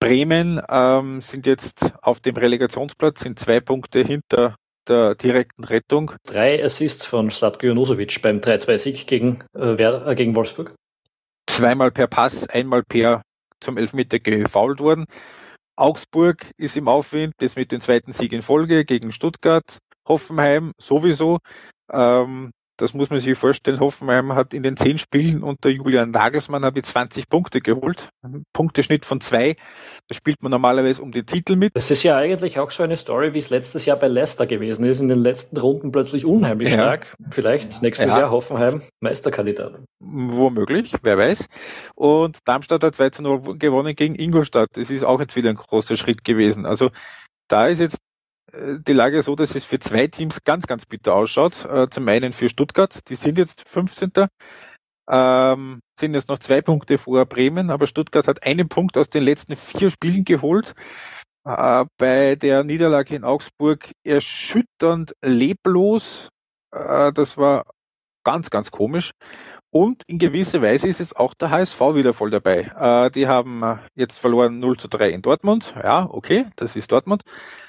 Bremen 0.00 0.60
ähm, 0.68 1.20
sind 1.20 1.46
jetzt 1.46 1.92
auf 2.02 2.20
dem 2.20 2.36
Relegationsplatz, 2.36 3.20
sind 3.20 3.38
zwei 3.38 3.60
Punkte 3.60 4.02
hinter 4.02 4.56
der 4.88 5.14
direkten 5.16 5.64
Rettung. 5.64 6.12
Drei 6.24 6.62
Assists 6.62 7.04
von 7.04 7.30
Slatko 7.30 7.66
Jonosovic 7.66 8.22
beim 8.22 8.38
3-2-Sieg 8.38 9.06
gegen, 9.06 9.42
äh, 9.56 9.72
äh, 9.72 10.14
gegen 10.14 10.36
Wolfsburg. 10.36 10.74
Zweimal 11.48 11.90
per 11.90 12.06
Pass, 12.06 12.48
einmal 12.48 12.82
per 12.82 13.22
zum 13.60 13.78
Elfmeter 13.78 14.20
gefault 14.20 14.80
worden. 14.80 15.06
Augsburg 15.76 16.50
ist 16.56 16.76
im 16.76 16.88
Aufwind, 16.88 17.34
das 17.38 17.56
mit 17.56 17.72
dem 17.72 17.80
zweiten 17.80 18.12
Sieg 18.12 18.32
in 18.32 18.42
Folge 18.42 18.84
gegen 18.84 19.12
Stuttgart. 19.12 19.78
Hoffenheim 20.08 20.72
sowieso. 20.78 21.38
Ähm, 21.90 22.52
das 22.76 22.94
muss 22.94 23.10
man 23.10 23.20
sich 23.20 23.36
vorstellen. 23.38 23.80
Hoffenheim 23.80 24.34
hat 24.34 24.52
in 24.52 24.62
den 24.62 24.76
zehn 24.76 24.98
Spielen 24.98 25.42
unter 25.42 25.68
Julian 25.70 26.10
Nagelsmann 26.10 26.64
habe 26.64 26.82
20 26.82 27.28
Punkte 27.28 27.60
geholt. 27.60 28.10
Punkteschnitt 28.52 29.04
von 29.04 29.20
zwei. 29.20 29.56
Da 30.08 30.14
spielt 30.14 30.42
man 30.42 30.50
normalerweise 30.50 31.02
um 31.02 31.12
den 31.12 31.26
Titel 31.26 31.56
mit. 31.56 31.74
Das 31.74 31.90
ist 31.90 32.02
ja 32.02 32.16
eigentlich 32.16 32.58
auch 32.58 32.70
so 32.70 32.82
eine 32.82 32.96
Story, 32.96 33.34
wie 33.34 33.38
es 33.38 33.50
letztes 33.50 33.86
Jahr 33.86 33.96
bei 33.96 34.08
Leicester 34.08 34.46
gewesen 34.46 34.84
ist. 34.84 35.00
In 35.00 35.08
den 35.08 35.20
letzten 35.20 35.56
Runden 35.56 35.90
plötzlich 35.90 36.24
unheimlich 36.24 36.70
ja. 36.70 36.74
stark. 36.74 37.14
Vielleicht 37.30 37.82
nächstes 37.82 38.10
ja. 38.10 38.20
Jahr 38.20 38.30
Hoffenheim 38.30 38.82
Meisterkandidat. 39.00 39.80
Womöglich, 40.00 40.94
wer 41.02 41.18
weiß. 41.18 41.48
Und 41.94 42.38
Darmstadt 42.44 42.82
hat 42.82 42.94
2 42.94 43.10
zu 43.10 43.22
0 43.22 43.58
gewonnen 43.58 43.96
gegen 43.96 44.14
Ingolstadt. 44.14 44.68
Das 44.74 44.90
ist 44.90 45.04
auch 45.04 45.20
jetzt 45.20 45.36
wieder 45.36 45.50
ein 45.50 45.56
großer 45.56 45.96
Schritt 45.96 46.24
gewesen. 46.24 46.66
Also 46.66 46.90
da 47.48 47.68
ist 47.68 47.78
jetzt 47.78 47.98
die 48.52 48.92
Lage 48.92 49.22
so, 49.22 49.34
dass 49.34 49.54
es 49.54 49.64
für 49.64 49.78
zwei 49.78 50.06
Teams 50.06 50.44
ganz, 50.44 50.66
ganz 50.66 50.86
bitter 50.86 51.14
ausschaut. 51.14 51.64
Äh, 51.64 51.88
zum 51.90 52.08
einen 52.08 52.32
für 52.32 52.48
Stuttgart, 52.48 52.98
die 53.08 53.16
sind 53.16 53.38
jetzt 53.38 53.68
15. 53.68 54.12
Ähm, 55.08 55.80
sind 55.98 56.14
jetzt 56.14 56.28
noch 56.28 56.38
zwei 56.38 56.62
Punkte 56.62 56.98
vor 56.98 57.24
Bremen, 57.26 57.70
aber 57.70 57.86
Stuttgart 57.86 58.26
hat 58.26 58.42
einen 58.44 58.68
Punkt 58.68 58.98
aus 58.98 59.08
den 59.08 59.22
letzten 59.22 59.56
vier 59.56 59.90
Spielen 59.90 60.24
geholt. 60.24 60.74
Äh, 61.44 61.84
bei 61.98 62.34
der 62.36 62.64
Niederlage 62.64 63.14
in 63.14 63.24
Augsburg 63.24 63.92
erschütternd 64.04 65.14
leblos. 65.22 66.28
Äh, 66.72 67.12
das 67.12 67.36
war 67.36 67.64
ganz, 68.24 68.50
ganz 68.50 68.70
komisch. 68.70 69.12
Und 69.70 70.02
in 70.06 70.18
gewisser 70.18 70.62
Weise 70.62 70.88
ist 70.88 71.00
jetzt 71.00 71.16
auch 71.16 71.34
der 71.34 71.50
HSV 71.50 71.80
wieder 71.94 72.14
voll 72.14 72.30
dabei. 72.30 72.70
Äh, 72.78 73.10
die 73.10 73.26
haben 73.26 73.62
äh, 73.62 73.76
jetzt 73.94 74.18
verloren 74.18 74.58
0 74.58 74.78
zu 74.78 74.88
3 74.88 75.10
in 75.10 75.22
Dortmund. 75.22 75.74
Ja, 75.82 76.08
okay, 76.10 76.46
das 76.56 76.76
ist 76.76 76.92
Dortmund. 76.92 77.22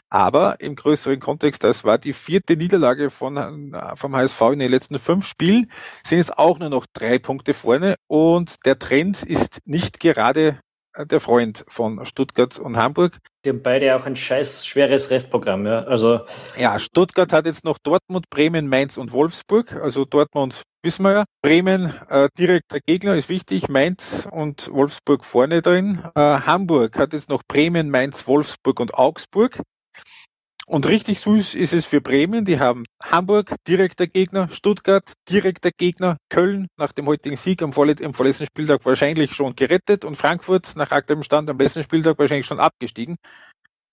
Aber 0.10 0.62
im 0.62 0.76
größeren 0.76 1.20
Kontext, 1.20 1.64
das 1.64 1.84
war 1.84 1.98
die 1.98 2.14
vierte 2.14 2.56
Niederlage 2.56 3.10
von, 3.10 3.76
vom 3.96 4.16
HSV 4.16 4.42
in 4.54 4.60
den 4.60 4.72
letzten 4.72 5.00
fünf 5.00 5.26
Spielen, 5.26 5.70
sind 6.06 6.20
es 6.20 6.32
auch 6.32 6.60
nur 6.60 6.70
noch 6.70 6.86
drei 6.94 7.20
Punkte 7.20 7.54
vorne 7.54 7.96
und 8.08 8.66
der 8.66 8.80
Trend 8.80 9.24
ist 9.24 9.60
nicht 9.66 10.00
gerade 10.00 10.60
der 11.06 11.20
Freund 11.20 11.64
von 11.68 12.04
Stuttgart 12.06 12.58
und 12.60 12.78
Hamburg. 12.78 13.20
Die 13.46 13.50
haben 13.50 13.62
beide 13.62 13.96
auch 13.96 14.06
ein 14.06 14.16
scheiß 14.16 14.66
schweres 14.66 15.10
Restprogramm, 15.10 15.66
ja. 15.66 15.84
Also 15.84 16.22
ja, 16.58 16.80
Stuttgart 16.80 17.32
hat 17.32 17.46
jetzt 17.46 17.64
noch 17.64 17.78
Dortmund, 17.78 18.30
Bremen, 18.30 18.68
Mainz 18.68 18.98
und 18.98 19.12
Wolfsburg. 19.12 19.74
Also 19.74 20.06
Dortmund 20.06 20.64
wissen 20.84 21.04
wir 21.04 21.14
ja. 21.14 21.26
Bremen 21.42 21.94
äh, 22.10 22.30
direkter 22.38 22.80
Gegner 22.80 23.16
ist 23.16 23.30
wichtig, 23.30 23.70
Mainz 23.70 24.28
und 24.32 24.70
Wolfsburg 24.72 25.24
vorne 25.26 25.62
drin. 25.62 26.02
Äh, 26.16 26.20
Hamburg 26.20 26.98
hat 26.98 27.14
jetzt 27.14 27.30
noch 27.30 27.44
Bremen, 27.48 27.90
Mainz, 27.90 28.28
Wolfsburg 28.28 28.80
und 28.80 28.94
Augsburg. 28.94 29.62
Und 30.70 30.90
richtig 30.90 31.22
süß 31.22 31.56
ist 31.56 31.72
es 31.72 31.86
für 31.86 32.02
Bremen. 32.02 32.44
Die 32.44 32.60
haben 32.60 32.84
Hamburg, 33.02 33.56
direkter 33.70 34.06
Gegner, 34.06 34.50
Stuttgart, 34.50 35.14
direkter 35.30 35.72
Gegner, 35.72 36.18
Köln 36.30 36.68
nach 36.78 36.92
dem 36.92 37.08
heutigen 37.08 37.38
Sieg 37.38 37.62
am, 37.62 37.72
vorlet 37.72 38.04
am 38.04 38.14
vorletzten 38.14 38.46
Spieltag 38.46 38.86
wahrscheinlich 38.86 39.34
schon 39.34 39.56
gerettet 39.56 40.04
und 40.04 40.18
Frankfurt 40.18 40.76
nach 40.76 40.92
aktuellem 40.92 41.24
Stand 41.24 41.50
am 41.50 41.58
letzten 41.58 41.84
Spieltag 41.84 42.20
wahrscheinlich 42.20 42.46
schon 42.46 42.60
abgestiegen. 42.60 43.16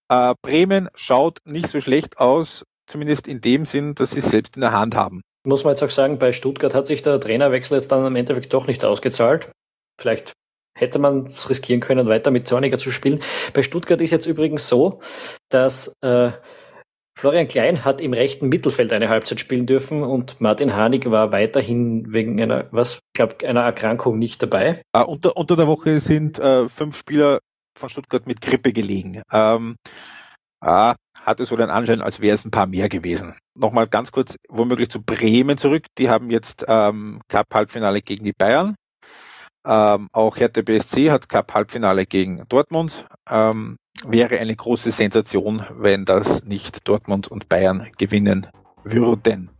Äh, 0.08 0.34
Bremen 0.42 0.88
schaut 0.96 1.38
nicht 1.44 1.68
so 1.68 1.78
schlecht 1.78 2.18
aus, 2.18 2.64
zumindest 2.88 3.28
in 3.28 3.40
dem 3.40 3.66
Sinn, 3.66 3.94
dass 3.94 4.10
sie 4.10 4.18
es 4.18 4.30
selbst 4.30 4.56
in 4.56 4.62
der 4.62 4.72
Hand 4.72 4.96
haben. 4.96 5.20
Muss 5.46 5.62
man 5.62 5.74
jetzt 5.74 5.82
auch 5.84 5.90
sagen, 5.90 6.18
bei 6.18 6.32
Stuttgart 6.32 6.74
hat 6.74 6.88
sich 6.88 7.02
der 7.02 7.20
Trainerwechsel 7.20 7.76
jetzt 7.76 7.92
dann 7.92 8.04
im 8.04 8.16
Endeffekt 8.16 8.52
doch 8.52 8.66
nicht 8.66 8.84
ausgezahlt. 8.84 9.48
Vielleicht 10.00 10.32
hätte 10.76 10.98
man 10.98 11.26
es 11.26 11.48
riskieren 11.48 11.80
können, 11.80 12.08
weiter 12.08 12.32
mit 12.32 12.48
Zorniger 12.48 12.78
zu 12.78 12.90
spielen. 12.90 13.22
Bei 13.52 13.62
Stuttgart 13.62 14.00
ist 14.00 14.10
jetzt 14.10 14.26
übrigens 14.26 14.66
so, 14.66 15.00
dass 15.50 15.94
äh, 16.02 16.32
Florian 17.16 17.46
Klein 17.46 17.84
hat 17.84 18.00
im 18.00 18.12
rechten 18.12 18.48
Mittelfeld 18.48 18.92
eine 18.92 19.08
Halbzeit 19.08 19.38
spielen 19.38 19.66
dürfen 19.66 20.02
und 20.02 20.40
Martin 20.40 20.74
Hanig 20.74 21.08
war 21.10 21.30
weiterhin 21.30 22.12
wegen 22.12 22.40
einer, 22.40 22.66
was, 22.72 23.00
glaube 23.14 23.46
einer 23.46 23.62
Erkrankung 23.62 24.18
nicht 24.18 24.42
dabei. 24.42 24.82
Uh, 24.96 25.02
unter, 25.02 25.36
unter 25.36 25.56
der 25.56 25.68
Woche 25.68 26.00
sind 26.00 26.40
uh, 26.40 26.68
fünf 26.68 26.96
Spieler 26.96 27.40
von 27.78 27.88
Stuttgart 27.88 28.26
mit 28.26 28.40
Grippe 28.40 28.72
gelegen. 28.72 29.22
Ähm, 29.32 29.76
uh, 30.64 30.94
hatte 31.24 31.44
so 31.44 31.56
den 31.56 31.70
Anschein, 31.70 32.02
als 32.02 32.20
wäre 32.20 32.34
es 32.34 32.44
ein 32.44 32.50
paar 32.50 32.66
mehr 32.66 32.88
gewesen. 32.88 33.34
Nochmal 33.56 33.86
ganz 33.86 34.10
kurz 34.10 34.36
womöglich 34.48 34.90
zu 34.90 35.00
Bremen 35.00 35.56
zurück. 35.56 35.86
Die 35.98 36.10
haben 36.10 36.30
jetzt 36.30 36.64
ähm, 36.68 37.20
Cup-Halbfinale 37.28 38.02
gegen 38.02 38.24
die 38.24 38.32
Bayern. 38.32 38.74
Ähm, 39.66 40.08
auch 40.12 40.36
Hertha 40.36 40.60
BSC 40.60 41.10
hat 41.10 41.28
Cup-Halbfinale 41.28 42.06
gegen 42.06 42.42
Dortmund. 42.48 43.06
Ähm, 43.30 43.76
wäre 44.06 44.38
eine 44.38 44.54
große 44.54 44.90
Sensation, 44.90 45.64
wenn 45.70 46.04
das 46.04 46.44
nicht 46.44 46.86
Dortmund 46.88 47.28
und 47.28 47.48
Bayern 47.48 47.90
gewinnen 47.98 48.46
würden. 48.82 49.50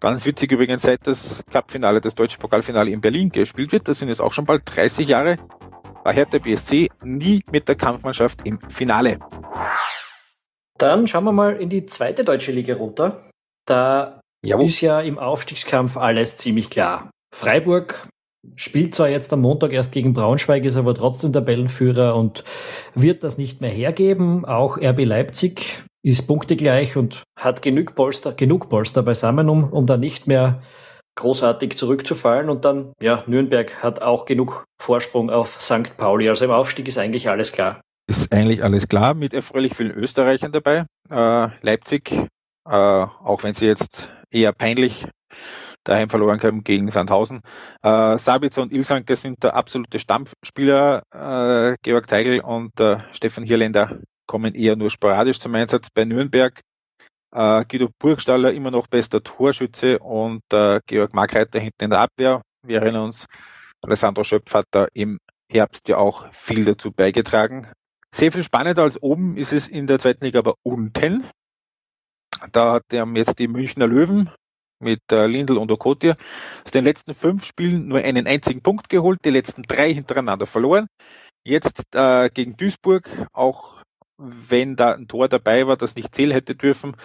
Ganz 0.00 0.26
witzig 0.26 0.52
übrigens, 0.52 0.82
seit 0.82 1.06
das 1.06 1.42
Cup-Finale, 1.50 2.00
das 2.00 2.14
deutsche 2.14 2.38
Pokalfinale 2.38 2.90
in 2.90 3.00
Berlin 3.00 3.30
gespielt 3.30 3.72
wird, 3.72 3.88
das 3.88 3.98
sind 3.98 4.08
jetzt 4.08 4.20
auch 4.20 4.32
schon 4.32 4.44
bald 4.44 4.62
30 4.66 5.08
Jahre, 5.08 5.36
war 6.04 6.12
Hertha 6.12 6.38
BSC 6.38 6.90
nie 7.02 7.42
mit 7.50 7.66
der 7.66 7.76
Kampfmannschaft 7.76 8.46
im 8.46 8.60
Finale. 8.60 9.18
Dann 10.78 11.06
schauen 11.06 11.24
wir 11.24 11.32
mal 11.32 11.56
in 11.56 11.70
die 11.70 11.86
zweite 11.86 12.24
deutsche 12.24 12.52
Liga 12.52 12.76
runter. 12.76 13.24
Da 13.66 14.20
Jawohl. 14.42 14.66
ist 14.66 14.80
ja 14.82 15.00
im 15.00 15.18
Aufstiegskampf 15.18 15.96
alles 15.96 16.36
ziemlich 16.36 16.68
klar. 16.68 17.10
Freiburg 17.34 18.08
spielt 18.56 18.94
zwar 18.94 19.08
jetzt 19.08 19.32
am 19.32 19.40
Montag 19.40 19.72
erst 19.72 19.92
gegen 19.92 20.12
Braunschweig, 20.12 20.64
ist 20.64 20.76
aber 20.76 20.94
trotzdem 20.94 21.32
Tabellenführer 21.32 22.14
und 22.14 22.44
wird 22.94 23.24
das 23.24 23.38
nicht 23.38 23.60
mehr 23.60 23.70
hergeben. 23.70 24.44
Auch 24.44 24.78
RB 24.78 25.04
Leipzig 25.04 25.82
ist 26.02 26.26
punktegleich 26.28 26.96
und 26.96 27.24
hat 27.36 27.62
genug 27.62 27.94
Polster, 27.94 28.32
genug 28.32 28.68
Polster 28.68 29.02
beisammen, 29.02 29.48
um, 29.48 29.64
um 29.72 29.86
da 29.86 29.96
nicht 29.96 30.26
mehr 30.26 30.62
großartig 31.16 31.76
zurückzufallen. 31.76 32.48
Und 32.48 32.64
dann, 32.64 32.92
ja, 33.00 33.24
Nürnberg 33.26 33.82
hat 33.82 34.02
auch 34.02 34.24
genug 34.24 34.64
Vorsprung 34.80 35.30
auf 35.30 35.60
St. 35.60 35.96
Pauli. 35.96 36.28
Also 36.28 36.44
im 36.44 36.50
Aufstieg 36.52 36.86
ist 36.86 36.98
eigentlich 36.98 37.28
alles 37.28 37.52
klar. 37.52 37.80
Ist 38.08 38.32
eigentlich 38.32 38.62
alles 38.62 38.86
klar, 38.86 39.14
mit 39.14 39.34
erfreulich 39.34 39.74
vielen 39.74 39.90
Österreichern 39.90 40.52
dabei. 40.52 40.86
Äh, 41.10 41.48
Leipzig, 41.62 42.12
äh, 42.12 42.70
auch 42.70 43.42
wenn 43.42 43.54
sie 43.54 43.66
jetzt 43.66 44.10
eher 44.30 44.52
peinlich 44.52 45.08
daheim 45.86 46.08
verloren 46.08 46.40
haben 46.42 46.64
gegen 46.64 46.90
Sandhausen. 46.90 47.40
Äh, 47.82 48.18
Sabitzer 48.18 48.62
und 48.62 48.72
Ilsanke 48.72 49.16
sind 49.16 49.42
der 49.42 49.54
absolute 49.54 49.98
Stammspieler. 49.98 51.02
Äh, 51.12 51.76
Georg 51.82 52.06
Teigl 52.06 52.40
und 52.40 52.78
äh, 52.80 52.98
Stefan 53.12 53.44
Hierländer 53.44 53.98
kommen 54.26 54.54
eher 54.54 54.76
nur 54.76 54.90
sporadisch 54.90 55.38
zum 55.38 55.54
Einsatz. 55.54 55.88
Bei 55.94 56.04
Nürnberg 56.04 56.60
äh, 57.32 57.64
Guido 57.68 57.88
Burgstaller 57.98 58.52
immer 58.52 58.70
noch 58.70 58.86
bester 58.88 59.22
Torschütze 59.22 59.98
und 59.98 60.42
äh, 60.52 60.80
Georg 60.86 61.14
Markreiter 61.14 61.60
hinten 61.60 61.84
in 61.84 61.90
der 61.90 62.00
Abwehr. 62.00 62.42
Wir 62.62 62.80
erinnern 62.82 63.04
uns, 63.04 63.26
Alessandro 63.82 64.24
Schöpf 64.24 64.52
hat 64.54 64.66
da 64.72 64.88
im 64.92 65.18
Herbst 65.50 65.88
ja 65.88 65.98
auch 65.98 66.32
viel 66.32 66.64
dazu 66.64 66.90
beigetragen. 66.90 67.68
Sehr 68.12 68.32
viel 68.32 68.42
spannender 68.42 68.82
als 68.82 69.00
oben 69.02 69.36
ist 69.36 69.52
es 69.52 69.68
in 69.68 69.86
der 69.86 69.98
zweiten 69.98 70.24
Liga 70.24 70.40
aber 70.40 70.54
unten. 70.62 71.24
Da 72.52 72.74
hat 72.74 72.84
er 72.90 73.06
jetzt 73.14 73.38
die 73.38 73.48
Münchner 73.48 73.86
Löwen 73.86 74.30
mit 74.80 75.00
äh, 75.10 75.26
Lindl 75.26 75.58
und 75.58 75.70
Okotia 75.70 76.16
aus 76.64 76.70
den 76.72 76.84
letzten 76.84 77.14
fünf 77.14 77.44
Spielen 77.44 77.88
nur 77.88 77.98
einen 77.98 78.26
einzigen 78.26 78.62
Punkt 78.62 78.88
geholt, 78.88 79.20
die 79.24 79.30
letzten 79.30 79.62
drei 79.62 79.92
hintereinander 79.92 80.46
verloren. 80.46 80.86
Jetzt 81.46 81.82
äh, 81.94 82.28
gegen 82.30 82.56
Duisburg, 82.56 83.08
auch 83.32 83.82
wenn 84.18 84.76
da 84.76 84.94
ein 84.94 85.08
Tor 85.08 85.28
dabei 85.28 85.66
war, 85.66 85.76
das 85.76 85.94
nicht 85.94 86.14
zählen 86.14 86.32
hätte 86.32 86.54
dürfen, 86.54 86.96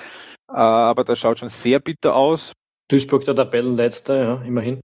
äh, 0.50 0.56
aber 0.56 1.04
das 1.04 1.20
schaut 1.20 1.40
schon 1.40 1.50
sehr 1.50 1.80
bitter 1.80 2.16
aus. 2.16 2.54
Duisburg 2.90 3.26
der 3.26 3.36
Tabellenletzte, 3.36 4.16
ja, 4.16 4.42
immerhin. 4.46 4.82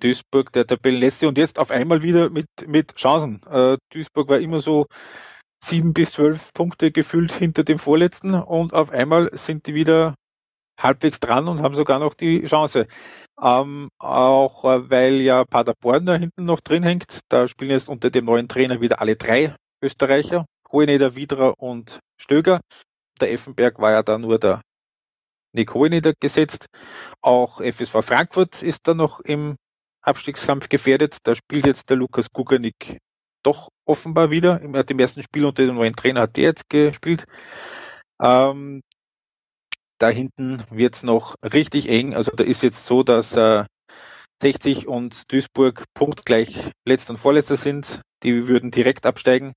Duisburg 0.00 0.52
der 0.52 0.66
Tabellenletzte 0.66 1.28
und 1.28 1.38
jetzt 1.38 1.58
auf 1.58 1.70
einmal 1.70 2.02
wieder 2.02 2.30
mit, 2.30 2.46
mit 2.66 2.94
Chancen. 2.96 3.40
Äh, 3.50 3.76
Duisburg 3.92 4.28
war 4.28 4.38
immer 4.38 4.60
so 4.60 4.86
sieben 5.64 5.92
bis 5.92 6.12
zwölf 6.12 6.52
Punkte 6.52 6.90
gefühlt 6.90 7.32
hinter 7.32 7.64
dem 7.64 7.78
Vorletzten 7.78 8.34
und 8.34 8.72
auf 8.72 8.90
einmal 8.90 9.30
sind 9.32 9.66
die 9.66 9.74
wieder 9.74 10.14
halbwegs 10.78 11.20
dran 11.20 11.48
und 11.48 11.62
haben 11.62 11.74
sogar 11.74 11.98
noch 11.98 12.14
die 12.14 12.44
Chance. 12.46 12.86
Ähm, 13.42 13.90
auch 13.98 14.64
äh, 14.64 14.90
weil 14.90 15.14
ja 15.20 15.44
Paderborn 15.44 16.06
da 16.06 16.16
hinten 16.16 16.44
noch 16.44 16.60
drin 16.60 16.82
hängt. 16.82 17.20
Da 17.28 17.48
spielen 17.48 17.70
jetzt 17.70 17.88
unter 17.88 18.10
dem 18.10 18.24
neuen 18.24 18.48
Trainer 18.48 18.80
wieder 18.80 19.00
alle 19.00 19.16
drei 19.16 19.54
Österreicher. 19.82 20.46
Hoheneder, 20.72 21.14
Widra 21.16 21.54
und 21.58 22.00
Stöger. 22.20 22.60
Der 23.20 23.32
Effenberg 23.32 23.78
war 23.78 23.92
ja 23.92 24.02
da 24.02 24.18
nur 24.18 24.38
der 24.38 24.62
Nick 25.52 25.74
Hoheneder 25.74 26.12
gesetzt. 26.20 26.66
Auch 27.22 27.60
FSV 27.60 28.02
Frankfurt 28.02 28.62
ist 28.62 28.86
da 28.86 28.94
noch 28.94 29.20
im 29.20 29.56
Abstiegskampf 30.02 30.68
gefährdet. 30.68 31.18
Da 31.24 31.34
spielt 31.34 31.66
jetzt 31.66 31.90
der 31.90 31.96
Lukas 31.96 32.30
Guganik 32.32 32.98
doch 33.42 33.68
offenbar 33.86 34.30
wieder. 34.30 34.60
Er 34.60 34.90
im 34.90 34.98
ersten 34.98 35.22
Spiel 35.22 35.44
unter 35.46 35.64
dem 35.64 35.76
neuen 35.76 35.94
Trainer 35.94 36.22
hat 36.22 36.36
der 36.36 36.44
jetzt 36.44 36.68
gespielt. 36.68 37.24
Ähm, 38.20 38.82
da 39.98 40.08
hinten 40.08 40.62
wird's 40.70 41.02
noch 41.02 41.34
richtig 41.42 41.88
eng. 41.88 42.14
Also 42.14 42.32
da 42.34 42.44
ist 42.44 42.62
jetzt 42.62 42.86
so, 42.86 43.02
dass 43.02 43.36
äh, 43.36 43.64
60 44.42 44.86
und 44.86 45.32
Duisburg 45.32 45.84
punktgleich 45.94 46.70
letzter 46.86 47.12
und 47.12 47.18
vorletzter 47.18 47.56
sind. 47.56 48.00
Die 48.22 48.48
würden 48.48 48.70
direkt 48.70 49.06
absteigen. 49.06 49.52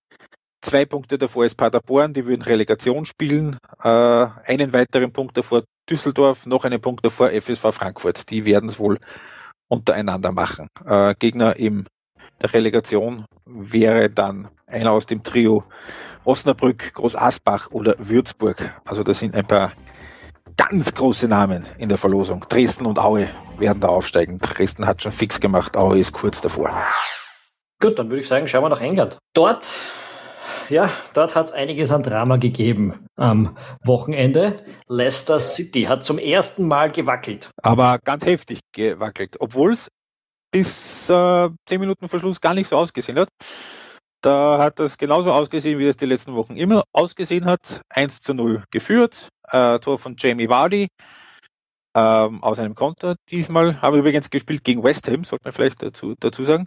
Zwei 0.61 0.85
Punkte 0.85 1.17
davor 1.17 1.45
ist 1.45 1.55
Paderborn, 1.55 2.13
die 2.13 2.25
würden 2.25 2.41
Relegation 2.41 3.05
spielen. 3.05 3.57
Äh, 3.81 3.87
einen 3.87 4.73
weiteren 4.73 5.11
Punkt 5.11 5.37
davor 5.37 5.63
Düsseldorf, 5.89 6.45
noch 6.45 6.65
einen 6.65 6.81
Punkt 6.81 7.05
davor 7.05 7.31
FSV 7.31 7.71
Frankfurt. 7.71 8.29
Die 8.29 8.45
werden 8.45 8.69
es 8.69 8.79
wohl 8.79 8.99
untereinander 9.69 10.31
machen. 10.31 10.67
Äh, 10.85 11.15
Gegner 11.17 11.55
im 11.55 11.85
Relegation 12.41 13.25
wäre 13.45 14.09
dann 14.09 14.49
einer 14.67 14.91
aus 14.91 15.05
dem 15.05 15.23
Trio 15.23 15.63
Osnabrück, 16.25 16.93
Groß 16.93 17.15
Asbach 17.15 17.71
oder 17.71 17.95
Würzburg. 17.97 18.71
Also 18.85 19.03
das 19.03 19.19
sind 19.19 19.35
ein 19.35 19.47
paar 19.47 19.73
ganz 20.59 20.93
große 20.93 21.29
Namen 21.29 21.65
in 21.77 21.87
der 21.87 21.97
Verlosung. 21.97 22.45
Dresden 22.49 22.85
und 22.85 22.99
Aue 22.99 23.29
werden 23.57 23.79
da 23.79 23.87
aufsteigen. 23.87 24.39
Dresden 24.39 24.85
hat 24.85 25.01
schon 25.01 25.13
fix 25.13 25.39
gemacht, 25.39 25.77
Aue 25.77 25.99
ist 25.99 26.11
kurz 26.11 26.41
davor. 26.41 26.69
Gut, 27.81 27.97
dann 27.97 28.09
würde 28.09 28.19
ich 28.19 28.27
sagen, 28.27 28.45
schauen 28.45 28.63
wir 28.63 28.69
nach 28.69 28.81
England. 28.81 29.17
Dort, 29.33 29.71
ja, 30.67 30.89
dort 31.13 31.33
hat 31.33 31.45
es 31.45 31.51
einiges 31.53 31.91
an 31.91 32.03
Drama 32.03 32.35
gegeben 32.35 33.05
am 33.15 33.57
Wochenende. 33.85 34.57
Leicester 34.87 35.39
City 35.39 35.83
hat 35.83 36.03
zum 36.03 36.17
ersten 36.17 36.67
Mal 36.67 36.91
gewackelt. 36.91 37.51
Aber 37.63 37.97
ganz 38.03 38.25
heftig 38.25 38.59
gewackelt, 38.73 39.37
obwohl 39.39 39.71
es 39.71 39.87
bis 40.51 41.09
äh, 41.09 41.49
10 41.69 41.79
Minuten 41.79 42.09
vor 42.09 42.19
Schluss 42.19 42.41
gar 42.41 42.53
nicht 42.53 42.67
so 42.67 42.75
ausgesehen 42.75 43.17
hat. 43.17 43.29
Da 44.21 44.57
hat 44.59 44.79
das 44.79 44.97
genauso 44.97 45.31
ausgesehen, 45.31 45.79
wie 45.79 45.87
es 45.87 45.95
die 45.95 46.05
letzten 46.05 46.35
Wochen 46.35 46.57
immer 46.57 46.83
ausgesehen 46.91 47.45
hat. 47.45 47.79
1 47.89 48.19
zu 48.19 48.33
0 48.33 48.63
geführt. 48.71 49.29
Äh, 49.51 49.79
Tor 49.79 49.99
von 49.99 50.15
Jamie 50.17 50.49
Vardy 50.49 50.87
ähm, 51.95 52.43
aus 52.43 52.59
einem 52.59 52.75
Konter. 52.75 53.15
Diesmal 53.29 53.81
haben 53.81 53.97
übrigens 53.97 54.29
gespielt 54.29 54.63
gegen 54.63 54.83
West 54.83 55.07
Ham, 55.07 55.23
sollte 55.23 55.45
man 55.45 55.53
vielleicht 55.53 55.81
dazu, 55.81 56.15
dazu 56.19 56.43
sagen. 56.43 56.65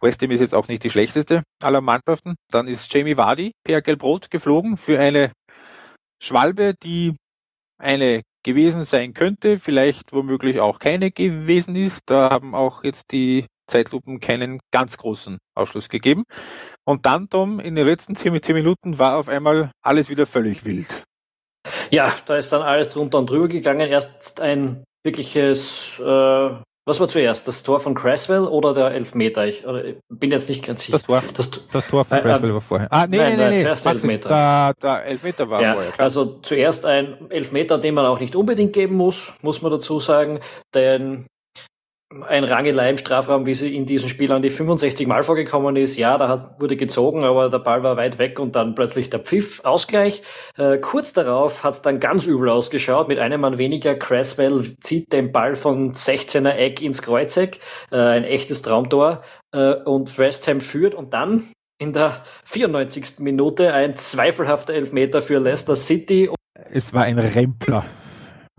West 0.00 0.22
Ham 0.22 0.30
ist 0.30 0.40
jetzt 0.40 0.54
auch 0.54 0.68
nicht 0.68 0.84
die 0.84 0.90
schlechteste 0.90 1.42
aller 1.62 1.80
Mannschaften. 1.80 2.36
Dann 2.50 2.68
ist 2.68 2.92
Jamie 2.92 3.16
Vardy 3.16 3.52
per 3.64 3.82
Gelbrot 3.82 4.30
geflogen 4.30 4.76
für 4.76 4.98
eine 4.98 5.32
Schwalbe, 6.22 6.74
die 6.82 7.16
eine 7.78 8.22
gewesen 8.44 8.84
sein 8.84 9.14
könnte, 9.14 9.58
vielleicht 9.58 10.12
womöglich 10.12 10.60
auch 10.60 10.78
keine 10.78 11.10
gewesen 11.10 11.76
ist. 11.76 12.02
Da 12.06 12.30
haben 12.30 12.54
auch 12.54 12.84
jetzt 12.84 13.10
die 13.10 13.46
Zeitlupen 13.66 14.20
keinen 14.20 14.60
ganz 14.70 14.98
großen 14.98 15.38
Ausschluss 15.54 15.88
gegeben. 15.88 16.24
Und 16.84 17.06
dann, 17.06 17.28
Tom, 17.30 17.60
in 17.60 17.74
den 17.74 17.86
letzten 17.86 18.14
zehn, 18.14 18.40
zehn 18.42 18.54
Minuten 18.54 18.98
war 18.98 19.16
auf 19.16 19.28
einmal 19.28 19.72
alles 19.82 20.10
wieder 20.10 20.26
völlig 20.26 20.64
wild. 20.64 21.04
Ja, 21.90 22.12
da 22.26 22.36
ist 22.36 22.52
dann 22.52 22.62
alles 22.62 22.88
drunter 22.88 23.18
und 23.18 23.30
drüber 23.30 23.48
gegangen. 23.48 23.88
Erst 23.88 24.40
ein 24.40 24.84
wirkliches 25.04 25.98
äh, 26.00 26.50
Was 26.86 27.00
war 27.00 27.08
zuerst? 27.08 27.48
Das 27.48 27.62
Tor 27.62 27.80
von 27.80 27.94
Cresswell 27.94 28.42
oder 28.44 28.74
der 28.74 28.90
Elfmeter? 28.90 29.46
Ich 29.46 29.64
bin 30.10 30.30
jetzt 30.30 30.50
nicht 30.50 30.64
ganz 30.64 30.82
sicher. 30.82 30.98
Das 30.98 31.06
Tor, 31.06 31.22
das, 31.34 31.50
das 31.72 31.88
Tor 31.88 32.04
von 32.04 32.18
äh, 32.18 32.20
Cresswell 32.20 32.52
war 32.52 32.60
vorher. 32.60 32.88
Ah, 32.90 33.06
nee, 33.06 33.16
nein, 33.16 33.36
nee, 33.36 33.44
nee, 33.44 33.54
nee. 33.56 33.62
Zuerst 33.62 33.84
der 33.86 33.92
Elfmeter. 33.92 34.28
Der, 34.28 34.74
der 34.82 35.04
Elfmeter 35.06 35.48
war 35.48 35.62
ja, 35.62 35.72
vorher. 35.72 35.92
Klar. 35.92 36.04
Also 36.04 36.40
zuerst 36.42 36.84
ein 36.84 37.30
Elfmeter, 37.30 37.78
den 37.78 37.94
man 37.94 38.04
auch 38.04 38.20
nicht 38.20 38.36
unbedingt 38.36 38.74
geben 38.74 38.96
muss, 38.96 39.32
muss 39.40 39.62
man 39.62 39.72
dazu 39.72 39.98
sagen. 39.98 40.40
Denn 40.74 41.26
ein 42.22 42.44
Rangelei 42.44 42.90
im 42.90 42.96
Strafraum, 42.96 43.46
wie 43.46 43.54
sie 43.54 43.74
in 43.74 43.86
diesem 43.86 44.08
Spiel 44.08 44.30
an 44.32 44.42
die 44.42 44.50
65 44.50 45.06
Mal 45.06 45.22
vorgekommen 45.22 45.76
ist. 45.76 45.96
Ja, 45.96 46.16
da 46.18 46.28
hat, 46.28 46.60
wurde 46.60 46.76
gezogen, 46.76 47.24
aber 47.24 47.48
der 47.48 47.58
Ball 47.58 47.82
war 47.82 47.96
weit 47.96 48.18
weg 48.18 48.38
und 48.38 48.54
dann 48.54 48.74
plötzlich 48.74 49.10
der 49.10 49.20
Pfiff, 49.20 49.60
Ausgleich. 49.64 50.22
Äh, 50.56 50.78
kurz 50.78 51.12
darauf 51.12 51.64
hat 51.64 51.74
es 51.74 51.82
dann 51.82 52.00
ganz 52.00 52.26
übel 52.26 52.48
ausgeschaut. 52.48 53.08
Mit 53.08 53.18
einem 53.18 53.40
Mann 53.40 53.58
weniger, 53.58 53.94
Cresswell 53.94 54.76
zieht 54.80 55.12
den 55.12 55.32
Ball 55.32 55.56
von 55.56 55.94
16er 55.94 56.52
Eck 56.52 56.82
ins 56.82 57.02
Kreuzeck. 57.02 57.58
Äh, 57.90 57.96
ein 57.96 58.24
echtes 58.24 58.62
Traumtor. 58.62 59.22
Äh, 59.52 59.74
und 59.84 60.16
West 60.18 60.46
Ham 60.48 60.60
führt 60.60 60.94
und 60.94 61.14
dann 61.14 61.44
in 61.78 61.92
der 61.92 62.22
94. 62.44 63.18
Minute 63.18 63.72
ein 63.72 63.96
zweifelhafter 63.96 64.74
Elfmeter 64.74 65.20
für 65.20 65.38
Leicester 65.38 65.76
City. 65.76 66.30
Es 66.70 66.92
war 66.92 67.04
ein 67.04 67.18
Rempler. 67.18 67.84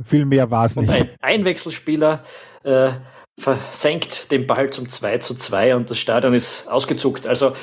Viel 0.04 0.26
mehr 0.26 0.52
war 0.52 0.66
es 0.66 0.76
nicht. 0.76 0.90
Ein 0.90 1.10
Einwechselspieler 1.22 2.24
äh, 2.64 2.90
versenkt 3.40 4.32
den 4.32 4.48
Ball 4.48 4.70
zum 4.70 4.90
2 4.90 5.20
zu 5.20 5.36
2 5.36 5.76
und 5.76 5.90
das 5.90 6.00
Stadion 6.00 6.34
ist 6.34 6.68
ausgezuckt. 6.68 7.28
Also 7.28 7.54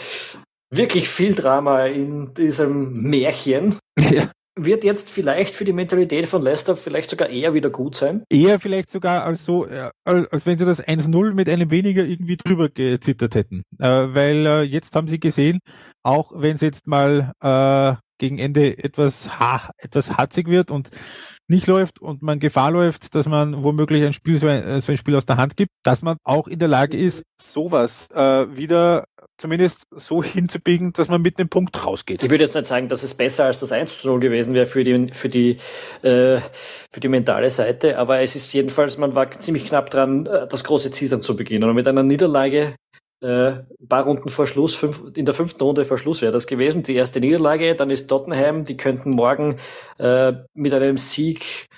wirklich 0.70 1.08
viel 1.08 1.34
Drama 1.34 1.86
in 1.86 2.34
diesem 2.34 2.92
Märchen. 3.02 3.78
Ja. 4.10 4.30
Wird 4.54 4.84
jetzt 4.84 5.08
vielleicht 5.08 5.54
für 5.54 5.64
die 5.64 5.72
Mentalität 5.72 6.26
von 6.26 6.42
Leicester 6.42 6.76
vielleicht 6.76 7.08
sogar 7.08 7.30
eher 7.30 7.54
wieder 7.54 7.70
gut 7.70 7.96
sein? 7.96 8.22
Eher 8.28 8.60
vielleicht 8.60 8.90
sogar 8.90 9.24
als 9.24 9.46
so, 9.46 9.64
äh, 9.64 9.90
als 10.04 10.44
wenn 10.44 10.58
sie 10.58 10.66
das 10.66 10.82
1-0 10.82 11.32
mit 11.32 11.48
einem 11.48 11.70
weniger 11.70 12.04
irgendwie 12.04 12.36
drüber 12.36 12.68
gezittert 12.68 13.34
hätten. 13.34 13.62
Äh, 13.78 13.88
weil 13.88 14.46
äh, 14.46 14.62
jetzt 14.62 14.94
haben 14.94 15.08
sie 15.08 15.18
gesehen, 15.18 15.60
auch 16.02 16.32
wenn 16.34 16.56
es 16.56 16.60
jetzt 16.60 16.86
mal 16.86 17.32
äh, 17.40 17.96
gegen 18.18 18.38
Ende 18.38 18.76
etwas, 18.76 19.40
ha 19.40 19.70
etwas 19.78 20.18
hatzig 20.18 20.48
wird 20.48 20.70
und 20.70 20.90
nicht 21.52 21.68
läuft 21.68 22.00
und 22.00 22.22
man 22.22 22.40
Gefahr 22.40 22.70
läuft, 22.72 23.14
dass 23.14 23.26
man 23.26 23.62
womöglich 23.62 24.04
ein 24.04 24.12
Spiel, 24.12 24.38
so 24.38 24.48
ein, 24.48 24.62
äh, 24.64 24.80
so 24.80 24.90
ein 24.90 24.98
Spiel 24.98 25.14
aus 25.14 25.26
der 25.26 25.36
Hand 25.36 25.56
gibt, 25.56 25.70
dass 25.84 26.02
man 26.02 26.16
auch 26.24 26.48
in 26.48 26.58
der 26.58 26.68
Lage 26.68 26.96
ist, 26.96 27.22
sowas 27.40 28.08
äh, 28.12 28.56
wieder 28.56 29.04
zumindest 29.38 29.82
so 29.90 30.22
hinzubiegen, 30.24 30.92
dass 30.92 31.08
man 31.08 31.22
mit 31.22 31.38
einem 31.38 31.48
Punkt 31.48 31.86
rausgeht. 31.86 32.22
Ich 32.22 32.30
würde 32.30 32.44
jetzt 32.44 32.54
nicht 32.54 32.66
sagen, 32.66 32.88
dass 32.88 33.02
es 33.02 33.14
besser 33.14 33.44
als 33.44 33.58
das 33.58 33.70
1 33.72 34.00
zu 34.00 34.08
0 34.08 34.20
gewesen 34.20 34.54
wäre 34.54 34.66
für 34.66 34.82
die, 34.82 35.10
für 35.12 35.28
die, 35.28 35.58
äh, 36.02 36.40
für 36.90 37.00
die 37.00 37.08
mentale 37.08 37.50
Seite, 37.50 37.98
aber 37.98 38.20
es 38.20 38.34
ist 38.34 38.52
jedenfalls, 38.52 38.98
man 38.98 39.14
war 39.14 39.30
ziemlich 39.32 39.66
knapp 39.66 39.90
dran, 39.90 40.26
äh, 40.26 40.46
das 40.48 40.64
große 40.64 40.90
Ziel 40.90 41.08
dann 41.08 41.22
zu 41.22 41.36
beginnen. 41.36 41.68
Und 41.68 41.76
mit 41.76 41.86
einer 41.86 42.02
Niederlage 42.02 42.74
äh, 43.22 43.62
ein 43.80 43.88
paar 43.88 44.04
Runden 44.04 44.28
vor 44.28 44.46
Schluss, 44.46 44.74
fünf, 44.74 45.02
in 45.14 45.24
der 45.24 45.34
fünften 45.34 45.62
Runde 45.62 45.84
vor 45.84 45.98
Schluss 45.98 46.22
wäre 46.22 46.32
das 46.32 46.46
gewesen. 46.46 46.82
Die 46.82 46.94
erste 46.94 47.20
Niederlage, 47.20 47.74
dann 47.74 47.90
ist 47.90 48.08
Tottenham, 48.08 48.64
die 48.64 48.76
könnten 48.76 49.10
morgen 49.10 49.56
äh, 49.98 50.32
mit 50.54 50.74
einem 50.74 50.96
Sieg 50.96 51.68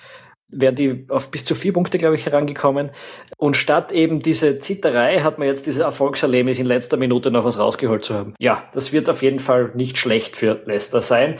wären 0.51 0.75
die 0.75 1.05
auf 1.09 1.31
bis 1.31 1.43
zu 1.43 1.55
vier 1.55 1.73
Punkte, 1.73 1.97
glaube 1.97 2.15
ich, 2.15 2.25
herangekommen. 2.25 2.91
Und 3.37 3.57
statt 3.57 3.91
eben 3.91 4.19
diese 4.19 4.59
Zitterei 4.59 5.19
hat 5.19 5.37
man 5.37 5.47
jetzt 5.47 5.65
dieses 5.65 5.81
Erfolgserlebnis 5.81 6.59
in 6.59 6.65
letzter 6.65 6.97
Minute 6.97 7.31
noch 7.31 7.43
was 7.43 7.59
rausgeholt 7.59 8.05
zu 8.05 8.13
haben. 8.13 8.35
Ja, 8.39 8.69
das 8.73 8.93
wird 8.93 9.09
auf 9.09 9.21
jeden 9.21 9.39
Fall 9.39 9.71
nicht 9.75 9.97
schlecht 9.97 10.37
für 10.37 10.61
Leicester 10.65 11.01
sein. 11.01 11.39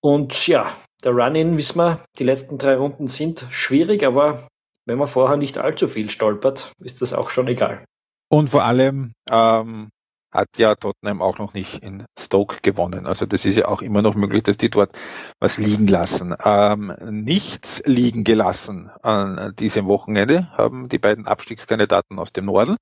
Und 0.00 0.46
ja, 0.46 0.70
der 1.04 1.12
Run-In, 1.12 1.56
wissen 1.56 1.78
wir, 1.78 2.00
die 2.18 2.24
letzten 2.24 2.58
drei 2.58 2.76
Runden 2.76 3.08
sind 3.08 3.46
schwierig, 3.50 4.04
aber 4.04 4.48
wenn 4.86 4.98
man 4.98 5.08
vorher 5.08 5.36
nicht 5.36 5.58
allzu 5.58 5.88
viel 5.88 6.10
stolpert, 6.10 6.72
ist 6.82 7.02
das 7.02 7.12
auch 7.12 7.30
schon 7.30 7.48
egal. 7.48 7.84
Und 8.28 8.50
vor 8.50 8.64
allem 8.64 9.12
ähm, 9.30 9.90
hat 10.32 10.58
ja 10.58 10.74
Tottenham 10.74 11.22
auch 11.22 11.38
noch 11.38 11.54
nicht 11.54 11.82
in 11.82 12.04
Stoke 12.18 12.58
gewonnen. 12.62 13.06
Also 13.06 13.26
das 13.26 13.44
ist 13.44 13.56
ja 13.56 13.68
auch 13.68 13.82
immer 13.82 14.02
noch 14.02 14.14
möglich, 14.14 14.42
dass 14.42 14.56
die 14.58 14.70
dort 14.70 14.96
was 15.40 15.58
liegen 15.58 15.86
lassen. 15.86 16.34
Ähm, 16.44 16.92
nichts 17.10 17.82
liegen 17.86 18.24
gelassen 18.24 18.90
an 19.02 19.54
diesem 19.56 19.86
Wochenende 19.86 20.50
haben 20.52 20.88
die 20.88 20.98
beiden 20.98 21.26
Abstiegskandidaten 21.26 22.18
aus 22.18 22.32
dem 22.32 22.46
Norden. 22.46 22.76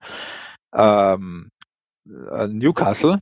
Ähm, 0.74 1.50
äh, 2.06 2.48
Newcastle 2.48 3.20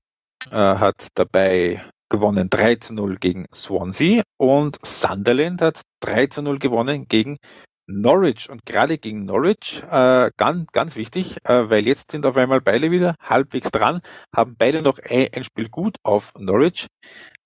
äh, 0.51 0.57
hat 0.57 1.09
dabei 1.15 1.85
gewonnen 2.09 2.49
3 2.51 2.77
zu 2.77 2.95
0 2.95 3.17
gegen 3.19 3.47
Swansea 3.55 4.23
und 4.39 4.79
Sunderland 4.85 5.63
hat 5.63 5.81
3 6.01 6.27
zu 6.27 6.43
0 6.43 6.59
gewonnen 6.59 7.07
gegen 7.09 7.39
Norwich 7.87 8.49
und 8.49 8.65
gerade 8.65 8.99
gegen 8.99 9.25
Norwich 9.25 9.83
äh, 9.91 10.31
ganz, 10.37 10.67
ganz 10.73 10.97
wichtig, 10.97 11.37
äh, 11.45 11.69
weil 11.69 11.87
jetzt 11.87 12.11
sind 12.11 12.27
auf 12.27 12.37
einmal 12.37 12.61
beide 12.61 12.91
wieder 12.91 13.17
halbwegs 13.21 13.71
dran, 13.71 14.01
haben 14.35 14.57
beide 14.57 14.83
noch 14.83 14.99
ein, 14.99 15.45
Spiel 15.45 15.69
gut 15.69 15.97
auf 16.03 16.33
Norwich. 16.39 16.87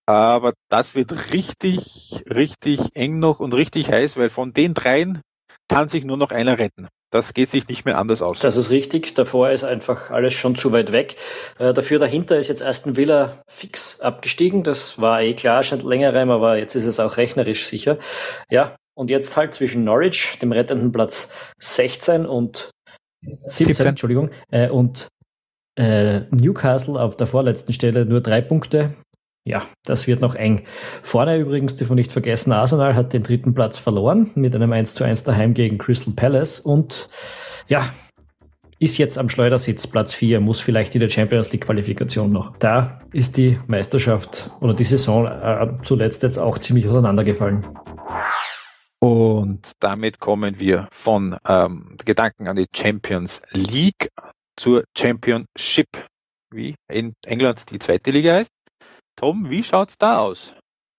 Aber 0.06 0.52
das 0.68 0.94
wird 0.94 1.32
richtig, 1.32 2.22
richtig 2.30 2.80
eng 2.94 3.18
noch 3.18 3.40
und 3.40 3.54
richtig 3.54 3.90
heiß, 3.90 4.16
weil 4.16 4.30
von 4.30 4.52
den 4.52 4.74
dreien 4.74 5.20
kann 5.68 5.88
sich 5.88 6.04
nur 6.04 6.16
noch 6.16 6.30
einer 6.30 6.58
retten. 6.58 6.88
Das 7.10 7.34
geht 7.34 7.48
sich 7.48 7.66
nicht 7.68 7.84
mehr 7.84 7.98
anders 7.98 8.20
aus. 8.20 8.40
Das 8.40 8.56
ist 8.56 8.70
richtig. 8.70 9.14
Davor 9.14 9.50
ist 9.50 9.64
einfach 9.64 10.10
alles 10.10 10.34
schon 10.34 10.56
zu 10.56 10.72
weit 10.72 10.92
weg. 10.92 11.16
Äh, 11.58 11.72
dafür 11.72 11.98
dahinter 11.98 12.36
ist 12.36 12.48
jetzt 12.48 12.62
Aston 12.62 12.96
Villa 12.96 13.42
fix 13.48 14.00
abgestiegen. 14.00 14.64
Das 14.64 15.00
war 15.00 15.22
eh 15.22 15.34
klar 15.34 15.62
schon 15.62 15.80
längerem, 15.80 16.30
aber 16.30 16.58
jetzt 16.58 16.74
ist 16.74 16.86
es 16.86 17.00
auch 17.00 17.16
rechnerisch 17.16 17.66
sicher. 17.66 17.98
Ja, 18.50 18.76
und 18.96 19.10
jetzt 19.10 19.36
halt 19.36 19.54
zwischen 19.54 19.84
Norwich, 19.84 20.38
dem 20.40 20.52
rettenden 20.52 20.90
Platz 20.90 21.32
16 21.58 22.26
und 22.26 22.70
17, 23.22 23.66
17. 23.66 23.86
Entschuldigung, 23.86 24.30
äh, 24.50 24.68
und 24.68 25.08
äh, 25.78 26.20
Newcastle 26.30 27.00
auf 27.00 27.16
der 27.16 27.26
vorletzten 27.26 27.72
Stelle 27.72 28.06
nur 28.06 28.20
drei 28.20 28.40
Punkte. 28.40 28.94
Ja, 29.44 29.64
das 29.84 30.08
wird 30.08 30.20
noch 30.20 30.34
eng. 30.34 30.64
Vorne 31.02 31.38
übrigens, 31.38 31.76
dürfen 31.76 31.92
wir 31.92 31.96
nicht 31.96 32.10
vergessen, 32.10 32.52
Arsenal 32.52 32.96
hat 32.96 33.12
den 33.12 33.22
dritten 33.22 33.54
Platz 33.54 33.78
verloren 33.78 34.30
mit 34.34 34.54
einem 34.54 34.72
1 34.72 34.94
zu 34.94 35.04
1 35.04 35.22
daheim 35.22 35.54
gegen 35.54 35.78
Crystal 35.78 36.14
Palace 36.14 36.58
und 36.58 37.08
ja, 37.68 37.88
ist 38.78 38.98
jetzt 38.98 39.18
am 39.18 39.28
Schleudersitz 39.28 39.86
Platz 39.86 40.14
4, 40.14 40.40
muss 40.40 40.60
vielleicht 40.60 40.94
in 40.94 41.00
der 41.00 41.08
Champions 41.08 41.52
League 41.52 41.64
Qualifikation 41.64 42.32
noch. 42.32 42.56
Da 42.56 42.98
ist 43.12 43.36
die 43.36 43.58
Meisterschaft 43.68 44.50
oder 44.60 44.74
die 44.74 44.84
Saison 44.84 45.26
äh, 45.26 45.76
zuletzt 45.84 46.22
jetzt 46.22 46.38
auch 46.38 46.58
ziemlich 46.58 46.86
auseinandergefallen. 46.86 47.64
Und 49.00 49.72
damit 49.80 50.18
kommen 50.18 50.58
wir 50.58 50.88
von 50.90 51.36
ähm, 51.46 51.96
Gedanken 52.04 52.48
an 52.48 52.56
die 52.56 52.66
Champions 52.74 53.42
League 53.52 54.08
zur 54.56 54.84
Championship, 54.96 55.88
wie 56.50 56.74
in 56.90 57.12
England 57.26 57.70
die 57.70 57.78
zweite 57.78 58.10
Liga 58.10 58.34
heißt. 58.34 58.50
Tom, 59.16 59.50
wie 59.50 59.62
schaut's 59.62 59.96
da 59.98 60.18
aus? 60.18 60.54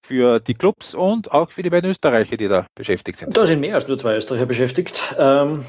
Für 0.06 0.40
die 0.40 0.54
Clubs 0.54 0.94
und 0.94 1.32
auch 1.32 1.52
für 1.52 1.64
die 1.64 1.70
beiden 1.70 1.90
Österreicher, 1.90 2.38
die 2.38 2.48
da 2.48 2.68
beschäftigt 2.76 3.20
sind. 3.20 3.36
Da 3.36 3.46
sind 3.46 3.60
mehr 3.60 3.76
als 3.76 3.88
nur 3.88 3.98
zwei 3.98 4.16
Österreicher 4.16 4.46
beschäftigt. 4.46 5.16
Ähm, 5.18 5.66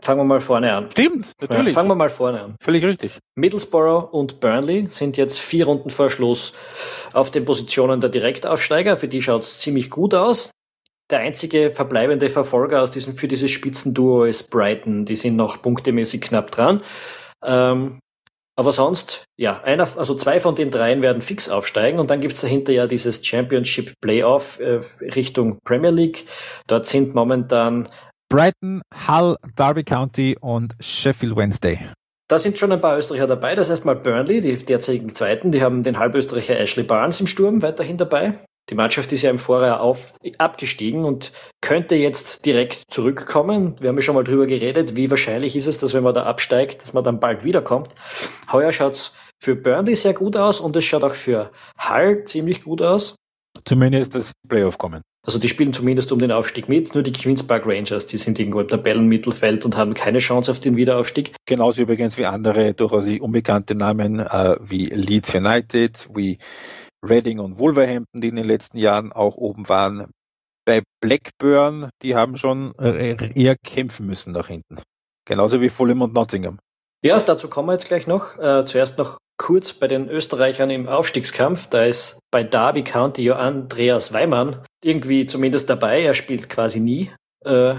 fangen 0.00 0.20
wir 0.20 0.24
mal 0.24 0.40
vorne 0.40 0.72
an. 0.72 0.90
Stimmt, 0.92 1.32
natürlich. 1.40 1.68
Ja, 1.68 1.80
fangen 1.80 1.88
wir 1.88 1.96
mal 1.96 2.10
vorne 2.10 2.42
an. 2.42 2.56
Völlig 2.60 2.84
richtig. 2.84 3.18
Middlesbrough 3.34 4.12
und 4.12 4.38
Burnley 4.38 4.86
sind 4.90 5.16
jetzt 5.16 5.40
vier 5.40 5.64
Runden 5.64 5.90
vor 5.90 6.10
Schluss 6.10 6.52
auf 7.12 7.30
den 7.30 7.44
Positionen 7.44 8.00
der 8.00 8.10
Direktaufsteiger. 8.10 8.96
Für 8.96 9.08
die 9.08 9.22
schaut's 9.22 9.58
ziemlich 9.58 9.90
gut 9.90 10.14
aus. 10.14 10.50
Der 11.10 11.18
einzige 11.18 11.72
verbleibende 11.74 12.30
Verfolger 12.30 12.82
aus 12.82 12.90
diesem, 12.90 13.16
für 13.16 13.28
dieses 13.28 13.50
Spitzenduo 13.50 14.24
ist 14.24 14.50
Brighton. 14.50 15.04
Die 15.04 15.16
sind 15.16 15.36
noch 15.36 15.60
punktemäßig 15.60 16.22
knapp 16.22 16.50
dran. 16.50 16.80
Ähm, 17.44 17.98
aber 18.56 18.70
sonst, 18.70 19.24
ja, 19.36 19.60
einer, 19.62 19.88
also 19.98 20.14
zwei 20.14 20.38
von 20.38 20.54
den 20.54 20.70
dreien 20.70 21.02
werden 21.02 21.22
fix 21.22 21.48
aufsteigen 21.48 21.98
und 21.98 22.10
dann 22.10 22.20
gibt's 22.20 22.40
dahinter 22.40 22.72
ja 22.72 22.86
dieses 22.86 23.26
Championship 23.26 23.94
Playoff 24.00 24.60
äh, 24.60 24.80
Richtung 25.00 25.58
Premier 25.64 25.90
League. 25.90 26.26
Dort 26.68 26.86
sind 26.86 27.14
momentan 27.14 27.88
Brighton, 28.28 28.82
Hull, 29.08 29.36
Derby 29.56 29.82
County 29.82 30.36
und 30.40 30.74
Sheffield 30.80 31.36
Wednesday. 31.36 31.80
Da 32.28 32.38
sind 32.38 32.56
schon 32.56 32.72
ein 32.72 32.80
paar 32.80 32.96
Österreicher 32.96 33.26
dabei. 33.26 33.54
Das 33.54 33.70
heißt 33.70 33.84
mal 33.84 33.96
Burnley, 33.96 34.40
die 34.40 34.56
derzeitigen 34.56 35.14
Zweiten, 35.14 35.52
die 35.52 35.60
haben 35.60 35.82
den 35.82 35.98
Halbösterreicher 35.98 36.58
Ashley 36.58 36.84
Barnes 36.84 37.20
im 37.20 37.26
Sturm 37.26 37.60
weiterhin 37.60 37.98
dabei. 37.98 38.34
Die 38.70 38.74
Mannschaft 38.74 39.12
ist 39.12 39.22
ja 39.22 39.30
im 39.30 39.38
Vorjahr 39.38 39.80
auf, 39.80 40.14
abgestiegen 40.38 41.04
und 41.04 41.32
könnte 41.60 41.96
jetzt 41.96 42.46
direkt 42.46 42.84
zurückkommen. 42.88 43.74
Wir 43.78 43.90
haben 43.90 43.96
ja 43.96 44.02
schon 44.02 44.14
mal 44.14 44.24
drüber 44.24 44.46
geredet, 44.46 44.96
wie 44.96 45.10
wahrscheinlich 45.10 45.54
ist 45.54 45.66
es, 45.66 45.78
dass 45.78 45.92
wenn 45.92 46.02
man 46.02 46.14
da 46.14 46.24
absteigt, 46.24 46.82
dass 46.82 46.94
man 46.94 47.04
dann 47.04 47.20
bald 47.20 47.44
wiederkommt. 47.44 47.94
Heuer 48.50 48.72
schaut's 48.72 49.14
für 49.38 49.54
Burnley 49.54 49.94
sehr 49.94 50.14
gut 50.14 50.36
aus 50.36 50.60
und 50.60 50.74
es 50.76 50.84
schaut 50.84 51.04
auch 51.04 51.14
für 51.14 51.50
Hull 51.78 52.24
ziemlich 52.24 52.64
gut 52.64 52.80
aus. 52.80 53.16
Zumindest 53.66 54.14
das 54.14 54.32
Playoff 54.48 54.78
kommen. 54.78 55.02
Also 55.26 55.38
die 55.38 55.48
spielen 55.48 55.72
zumindest 55.72 56.12
um 56.12 56.18
den 56.18 56.30
Aufstieg 56.32 56.68
mit, 56.68 56.94
nur 56.94 57.02
die 57.02 57.12
Queens 57.12 57.46
Park 57.46 57.64
Rangers, 57.66 58.04
die 58.06 58.18
sind 58.18 58.38
irgendwo 58.38 58.60
im 58.60 58.68
Tabellenmittelfeld 58.68 59.64
und 59.64 59.76
haben 59.76 59.94
keine 59.94 60.18
Chance 60.18 60.50
auf 60.50 60.60
den 60.60 60.76
Wiederaufstieg. 60.76 61.34
Genauso 61.46 61.82
übrigens 61.82 62.18
wie 62.18 62.26
andere 62.26 62.74
durchaus 62.74 63.06
unbekannte 63.06 63.74
Namen 63.74 64.20
äh, 64.20 64.56
wie 64.60 64.86
Leeds 64.86 65.34
United, 65.34 66.08
wie 66.14 66.38
Reading 67.08 67.38
und 67.38 67.58
Wolverhampton, 67.58 68.20
die 68.20 68.28
in 68.28 68.36
den 68.36 68.46
letzten 68.46 68.78
Jahren 68.78 69.12
auch 69.12 69.36
oben 69.36 69.68
waren. 69.68 70.10
Bei 70.66 70.82
Blackburn, 71.00 71.90
die 72.02 72.14
haben 72.14 72.36
schon 72.36 72.74
äh, 72.78 73.16
eher 73.34 73.56
kämpfen 73.56 74.06
müssen 74.06 74.32
nach 74.32 74.48
hinten. 74.48 74.80
Genauso 75.26 75.60
wie 75.60 75.68
Fulham 75.68 76.02
und 76.02 76.14
Nottingham. 76.14 76.58
Ja, 77.02 77.20
dazu 77.20 77.48
kommen 77.48 77.68
wir 77.68 77.74
jetzt 77.74 77.86
gleich 77.86 78.06
noch. 78.06 78.38
Äh, 78.38 78.64
zuerst 78.64 78.96
noch 78.96 79.18
kurz 79.36 79.72
bei 79.74 79.88
den 79.88 80.08
Österreichern 80.08 80.70
im 80.70 80.88
Aufstiegskampf. 80.88 81.68
Da 81.68 81.84
ist 81.84 82.18
bei 82.30 82.42
Derby 82.42 82.82
County 82.82 83.24
ja 83.24 83.36
Andreas 83.36 84.12
Weimann 84.12 84.64
irgendwie 84.82 85.26
zumindest 85.26 85.68
dabei. 85.68 86.02
Er 86.02 86.14
spielt 86.14 86.48
quasi 86.48 86.80
nie. 86.80 87.10
Äh, 87.44 87.74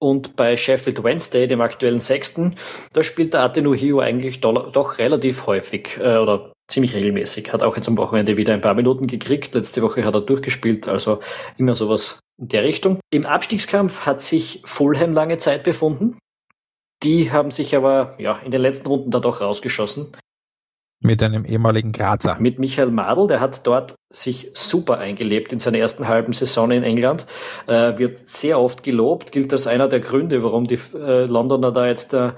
und 0.00 0.36
bei 0.36 0.56
Sheffield 0.56 1.02
Wednesday, 1.02 1.46
dem 1.46 1.60
aktuellen 1.60 2.00
Sechsten, 2.00 2.56
da 2.92 3.02
spielt 3.02 3.32
der 3.32 3.42
Atenuhio 3.42 4.00
eigentlich 4.00 4.40
do 4.40 4.52
doch 4.52 4.98
relativ 4.98 5.46
häufig 5.46 5.96
äh, 5.98 6.18
oder 6.18 6.52
ziemlich 6.68 6.94
regelmäßig. 6.94 7.52
Hat 7.52 7.62
auch 7.62 7.76
jetzt 7.76 7.88
am 7.88 7.96
Wochenende 7.96 8.36
wieder 8.36 8.52
ein 8.52 8.60
paar 8.60 8.74
Minuten 8.74 9.06
gekriegt. 9.06 9.54
Letzte 9.54 9.82
Woche 9.82 10.04
hat 10.04 10.14
er 10.14 10.20
durchgespielt, 10.20 10.88
also 10.88 11.20
immer 11.56 11.74
sowas 11.74 12.20
in 12.38 12.48
der 12.48 12.64
Richtung. 12.64 13.00
Im 13.10 13.26
Abstiegskampf 13.26 14.06
hat 14.06 14.22
sich 14.22 14.62
Fulham 14.64 15.12
lange 15.12 15.38
Zeit 15.38 15.62
befunden. 15.62 16.18
Die 17.02 17.30
haben 17.30 17.50
sich 17.50 17.76
aber 17.76 18.14
ja, 18.18 18.38
in 18.44 18.50
den 18.50 18.62
letzten 18.62 18.88
Runden 18.88 19.10
da 19.10 19.20
doch 19.20 19.40
rausgeschossen. 19.40 20.16
Mit 21.00 21.22
einem 21.22 21.44
ehemaligen 21.44 21.92
Grazer. 21.92 22.38
Mit 22.40 22.58
Michael 22.58 22.90
Madl, 22.90 23.26
der 23.26 23.40
hat 23.40 23.66
dort 23.66 23.94
sich 24.10 24.50
super 24.54 24.96
eingelebt 24.96 25.52
in 25.52 25.58
seiner 25.58 25.76
ersten 25.76 26.08
halben 26.08 26.32
Saison 26.32 26.70
in 26.70 26.82
England. 26.82 27.26
Äh, 27.66 27.98
wird 27.98 28.26
sehr 28.26 28.58
oft 28.58 28.82
gelobt, 28.82 29.30
gilt 29.30 29.52
als 29.52 29.66
einer 29.66 29.88
der 29.88 30.00
Gründe, 30.00 30.42
warum 30.42 30.66
die 30.66 30.78
äh, 30.94 31.26
Londoner 31.26 31.72
da 31.72 31.86
jetzt 31.86 32.14
äh, 32.14 32.32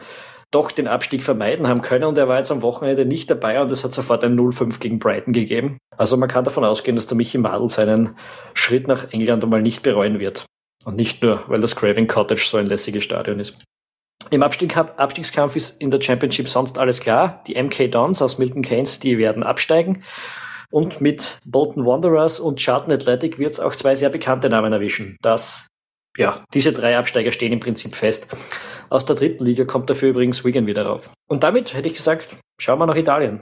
doch 0.51 0.71
den 0.71 0.89
Abstieg 0.89 1.23
vermeiden 1.23 1.67
haben 1.67 1.83
können. 1.83 2.05
Und 2.05 2.19
er 2.19 2.29
war 2.29 2.39
jetzt 2.39 2.51
am 2.51 2.63
Wochenende 2.63 3.05
nicht 3.05 3.31
dabei 3.31 3.61
und 3.61 3.71
es 3.71 3.85
hat 3.85 3.93
sofort 3.93 4.25
ein 4.25 4.39
0-5 4.39 4.79
gegen 4.79 4.99
Brighton 4.99 5.33
gegeben. 5.33 5.79
Also 5.97 6.17
man 6.17 6.29
kann 6.29 6.45
davon 6.45 6.65
ausgehen, 6.65 6.97
dass 6.97 7.07
der 7.07 7.17
Michi 7.17 7.39
Madl 7.39 7.69
seinen 7.69 8.17
Schritt 8.55 8.89
nach 8.89 9.13
England 9.13 9.45
einmal 9.45 9.63
nicht 9.63 9.83
bereuen 9.83 10.19
wird. 10.19 10.47
Und 10.85 10.97
nicht 10.97 11.23
nur, 11.23 11.43
weil 11.49 11.61
das 11.61 11.75
Craving 11.75 12.07
Cottage 12.07 12.45
so 12.47 12.59
ein 12.59 12.67
lässiges 12.67 13.05
Stadion 13.05 13.41
ist. 13.41 13.57
Im 14.31 14.43
Abstiegskampf 14.43 15.57
ist 15.57 15.81
in 15.81 15.91
der 15.91 16.01
Championship 16.01 16.49
sonst 16.49 16.79
alles 16.79 17.01
klar. 17.01 17.43
Die 17.47 17.61
MK 17.61 17.91
Dons 17.91 18.23
aus 18.23 18.39
Milton 18.39 18.63
Keynes, 18.63 18.99
die 18.99 19.19
werden 19.19 19.43
absteigen. 19.43 20.03
Und 20.71 21.01
mit 21.01 21.39
Bolton 21.45 21.87
Wanderers 21.87 22.41
und 22.41 22.59
Charlton 22.59 22.93
Athletic 22.93 23.39
wird 23.39 23.53
es 23.53 23.61
auch 23.61 23.75
zwei 23.75 23.95
sehr 23.95 24.11
bekannte 24.11 24.49
Namen 24.49 24.73
erwischen. 24.73 25.17
Das, 25.23 25.69
ja, 26.17 26.45
diese 26.55 26.73
drei 26.73 26.97
Absteiger 26.97 27.33
stehen 27.33 27.53
im 27.53 27.61
Prinzip 27.61 27.95
fest. 27.95 28.35
Aus 28.89 29.05
der 29.05 29.17
dritten 29.17 29.45
Liga 29.45 29.65
kommt 29.65 29.91
dafür 29.91 30.11
übrigens 30.11 30.45
Wigan 30.45 30.67
wieder 30.67 30.87
rauf. 30.87 31.11
Und 31.29 31.43
damit 31.43 31.75
hätte 31.75 31.89
ich 31.89 31.95
gesagt, 31.95 32.37
schauen 32.59 32.79
wir 32.79 32.87
nach 32.87 32.97
Italien. 32.97 33.41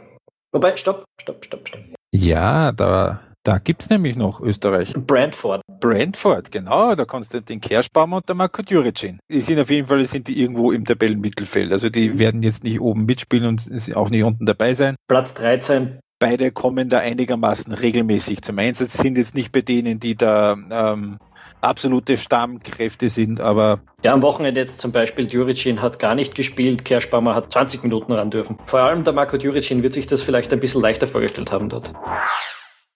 Wobei, 0.52 0.76
stopp, 0.76 1.04
stopp, 1.20 1.44
stopp, 1.44 1.68
stopp. 1.68 1.80
Ja, 2.12 2.72
da 2.72 3.20
da 3.44 3.58
gibt's 3.58 3.90
nämlich 3.90 4.16
noch 4.16 4.40
Österreich. 4.40 4.94
Brentford. 4.94 5.60
Brentford, 5.78 6.50
genau, 6.50 6.94
der 6.94 7.04
Konstantin 7.04 7.60
Kerschbaum 7.60 8.14
und 8.14 8.26
der 8.26 8.34
Marco 8.34 8.62
Djuricin. 8.62 9.18
Die 9.30 9.42
sind 9.42 9.60
auf 9.60 9.68
jeden 9.68 9.86
Fall 9.86 10.06
sind 10.06 10.28
die 10.28 10.40
irgendwo 10.40 10.72
im 10.72 10.86
Tabellenmittelfeld. 10.86 11.70
Also 11.70 11.90
die 11.90 12.18
werden 12.18 12.42
jetzt 12.42 12.64
nicht 12.64 12.80
oben 12.80 13.04
mitspielen 13.04 13.44
und 13.44 13.68
auch 13.94 14.08
nicht 14.08 14.24
unten 14.24 14.46
dabei 14.46 14.72
sein. 14.72 14.96
Platz 15.08 15.34
13. 15.34 15.98
Beide 16.18 16.52
kommen 16.52 16.88
da 16.88 17.00
einigermaßen 17.00 17.74
regelmäßig 17.74 18.40
zum 18.40 18.58
Einsatz, 18.58 18.94
sind 18.94 19.18
jetzt 19.18 19.34
nicht 19.34 19.52
bei 19.52 19.60
denen, 19.60 20.00
die 20.00 20.14
da 20.14 20.56
ähm, 20.70 21.18
absolute 21.64 22.16
Stammkräfte 22.16 23.10
sind, 23.10 23.40
aber. 23.40 23.80
Ja, 24.02 24.12
am 24.12 24.22
Wochenende 24.22 24.60
jetzt 24.60 24.80
zum 24.80 24.92
Beispiel 24.92 25.26
Djuricin 25.26 25.82
hat 25.82 25.98
gar 25.98 26.14
nicht 26.14 26.34
gespielt, 26.34 26.84
Kerschbaumer 26.84 27.34
hat 27.34 27.52
20 27.52 27.82
Minuten 27.82 28.12
ran 28.12 28.30
dürfen. 28.30 28.56
Vor 28.66 28.80
allem 28.80 29.04
der 29.04 29.12
Marco 29.12 29.36
Djuricin 29.36 29.82
wird 29.82 29.92
sich 29.92 30.06
das 30.06 30.22
vielleicht 30.22 30.52
ein 30.52 30.60
bisschen 30.60 30.82
leichter 30.82 31.06
vorgestellt 31.06 31.52
haben 31.52 31.68
dort. 31.68 31.90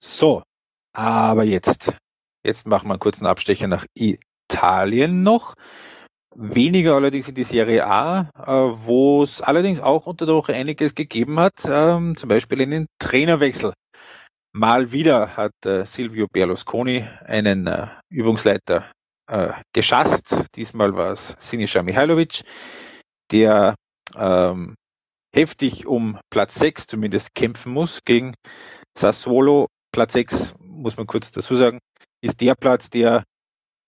So, 0.00 0.42
aber 0.94 1.44
jetzt, 1.44 1.92
jetzt 2.44 2.66
machen 2.66 2.88
wir 2.88 2.94
einen 2.94 3.00
kurzen 3.00 3.26
Abstecher 3.26 3.68
nach 3.68 3.86
Italien 3.94 5.22
noch. 5.22 5.54
Weniger 6.34 6.94
allerdings 6.94 7.28
in 7.28 7.34
die 7.34 7.44
Serie 7.44 7.86
A, 7.86 8.30
äh, 8.36 8.52
wo 8.86 9.24
es 9.24 9.40
allerdings 9.40 9.80
auch 9.80 10.06
unter 10.06 10.24
der 10.24 10.36
Woche 10.36 10.54
einiges 10.54 10.94
gegeben 10.94 11.40
hat, 11.40 11.54
ähm, 11.68 12.16
zum 12.16 12.28
Beispiel 12.28 12.62
einen 12.62 12.86
Trainerwechsel. 13.00 13.72
Mal 14.52 14.92
wieder 14.92 15.36
hat 15.36 15.52
äh, 15.66 15.84
Silvio 15.84 16.26
Berlusconi 16.26 17.06
einen 17.24 17.66
äh, 17.66 17.88
Übungsleiter 18.08 18.90
äh, 19.30 19.52
geschasst. 19.74 20.34
Diesmal 20.54 20.94
war 20.94 21.12
es 21.12 21.36
Sinisa 21.38 21.82
Mihailovic, 21.82 22.42
der 23.30 23.74
ähm, 24.16 24.74
heftig 25.34 25.86
um 25.86 26.18
Platz 26.30 26.54
6 26.54 26.86
zumindest 26.86 27.34
kämpfen 27.34 27.72
muss 27.72 28.00
gegen 28.04 28.34
Sassuolo 28.96 29.68
Platz 29.92 30.14
6, 30.14 30.54
muss 30.60 30.96
man 30.96 31.06
kurz 31.06 31.30
dazu 31.30 31.54
sagen, 31.54 31.78
ist 32.22 32.40
der 32.40 32.54
Platz, 32.54 32.90
der 32.90 33.24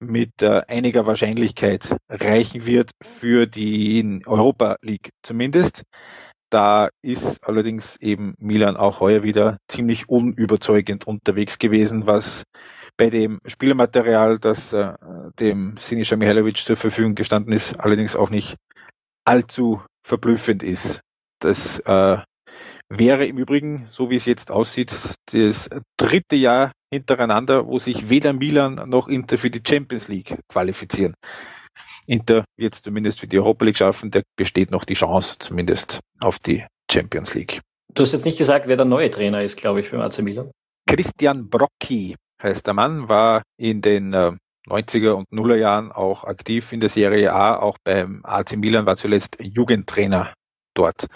mit 0.01 0.40
äh, 0.40 0.62
einiger 0.66 1.07
Wahrscheinlichkeit 1.07 1.94
reichen 2.09 2.64
wird 2.64 2.90
für 3.03 3.46
die 3.46 4.23
Europa 4.27 4.77
League 4.83 5.11
zumindest. 5.23 5.83
Da 6.50 6.88
ist 7.00 7.44
allerdings 7.46 7.96
eben 7.96 8.34
Milan 8.38 8.76
auch 8.76 9.00
heuer 9.00 9.22
wieder 9.22 9.58
ziemlich 9.68 10.08
unüberzeugend 10.08 11.06
unterwegs 11.06 11.58
gewesen, 11.58 12.06
was 12.06 12.42
bei 12.96 13.08
dem 13.08 13.40
Spielermaterial, 13.46 14.38
das 14.38 14.72
äh, 14.72 14.92
dem 15.38 15.76
Sinisa 15.78 16.16
Mihailovic 16.16 16.58
zur 16.58 16.76
Verfügung 16.76 17.14
gestanden 17.14 17.52
ist, 17.52 17.78
allerdings 17.78 18.16
auch 18.16 18.30
nicht 18.30 18.56
allzu 19.24 19.80
verblüffend 20.04 20.62
ist. 20.64 21.00
Das 21.40 21.78
äh, 21.80 22.18
wäre 22.88 23.26
im 23.26 23.38
Übrigen, 23.38 23.86
so 23.88 24.10
wie 24.10 24.16
es 24.16 24.26
jetzt 24.26 24.50
aussieht, 24.50 24.94
das 25.32 25.70
dritte 25.96 26.36
Jahr 26.36 26.72
hintereinander, 26.92 27.66
wo 27.66 27.78
sich 27.78 28.10
weder 28.10 28.32
Milan 28.32 28.88
noch 28.88 29.06
Inter 29.06 29.38
für 29.38 29.50
die 29.50 29.62
Champions 29.66 30.08
League 30.08 30.36
qualifizieren. 30.48 31.14
Inter 32.06 32.44
wird 32.56 32.74
es 32.74 32.83
zumindest 32.83 33.20
für 33.20 33.26
die 33.26 33.38
Europa 33.38 33.64
League 33.64 33.76
schaffen, 33.76 34.11
da 34.11 34.20
besteht 34.37 34.70
noch 34.70 34.85
die 34.85 34.94
Chance 34.94 35.37
zumindest 35.38 36.00
auf 36.20 36.38
die 36.38 36.64
Champions 36.90 37.35
League. 37.35 37.61
Du 37.94 38.02
hast 38.02 38.12
jetzt 38.12 38.24
nicht 38.24 38.38
gesagt, 38.38 38.66
wer 38.68 38.76
der 38.76 38.87
neue 38.87 39.11
Trainer 39.11 39.42
ist, 39.42 39.56
glaube 39.56 39.80
ich, 39.80 39.88
für 39.88 40.02
AC 40.02 40.20
Milan. 40.22 40.50
Christian 40.87 41.48
Brocchi 41.48 42.16
heißt 42.42 42.66
der 42.66 42.74
Mann, 42.74 43.09
war 43.09 43.42
in 43.59 43.80
den 43.83 44.12
äh, 44.12 44.33
90er 44.68 45.12
und 45.12 45.30
Nuller 45.33 45.56
Jahren 45.56 45.92
auch 45.92 46.24
aktiv 46.24 46.72
in 46.72 46.80
der 46.80 46.88
Serie 46.88 47.33
A, 47.33 47.56
auch 47.56 47.78
beim 47.85 48.20
AC 48.24 48.56
Milan 48.56 48.87
war 48.87 48.96
zuletzt 48.96 49.37
Jugendtrainer 49.40 50.33
dort. 50.74 51.06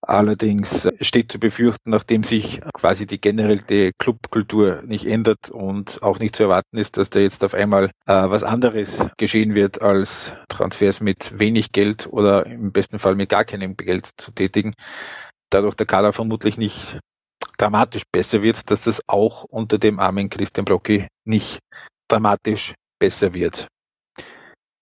Allerdings 0.00 0.88
steht 1.00 1.32
zu 1.32 1.38
befürchten, 1.38 1.90
nachdem 1.90 2.22
sich 2.22 2.60
quasi 2.72 3.06
die 3.06 3.20
generelle 3.20 3.92
Clubkultur 3.98 4.82
nicht 4.82 5.06
ändert 5.06 5.50
und 5.50 6.02
auch 6.02 6.18
nicht 6.18 6.36
zu 6.36 6.44
erwarten 6.44 6.78
ist, 6.78 6.96
dass 6.96 7.10
da 7.10 7.20
jetzt 7.20 7.44
auf 7.44 7.54
einmal 7.54 7.86
äh, 8.06 8.12
was 8.30 8.42
anderes 8.42 9.06
geschehen 9.16 9.54
wird, 9.54 9.82
als 9.82 10.34
Transfers 10.48 11.00
mit 11.00 11.38
wenig 11.38 11.72
Geld 11.72 12.06
oder 12.10 12.46
im 12.46 12.72
besten 12.72 12.98
Fall 12.98 13.14
mit 13.14 13.28
gar 13.28 13.44
keinem 13.44 13.76
Geld 13.76 14.10
zu 14.16 14.32
tätigen. 14.32 14.74
Dadurch 15.50 15.74
der 15.74 15.86
Kader 15.86 16.12
vermutlich 16.12 16.58
nicht 16.58 16.98
dramatisch 17.58 18.02
besser 18.12 18.42
wird, 18.42 18.70
dass 18.70 18.84
das 18.84 19.02
auch 19.06 19.44
unter 19.44 19.78
dem 19.78 19.98
armen 19.98 20.30
Christian 20.30 20.64
Blocki 20.64 21.06
nicht 21.24 21.58
dramatisch 22.08 22.74
besser 22.98 23.34
wird. 23.34 23.68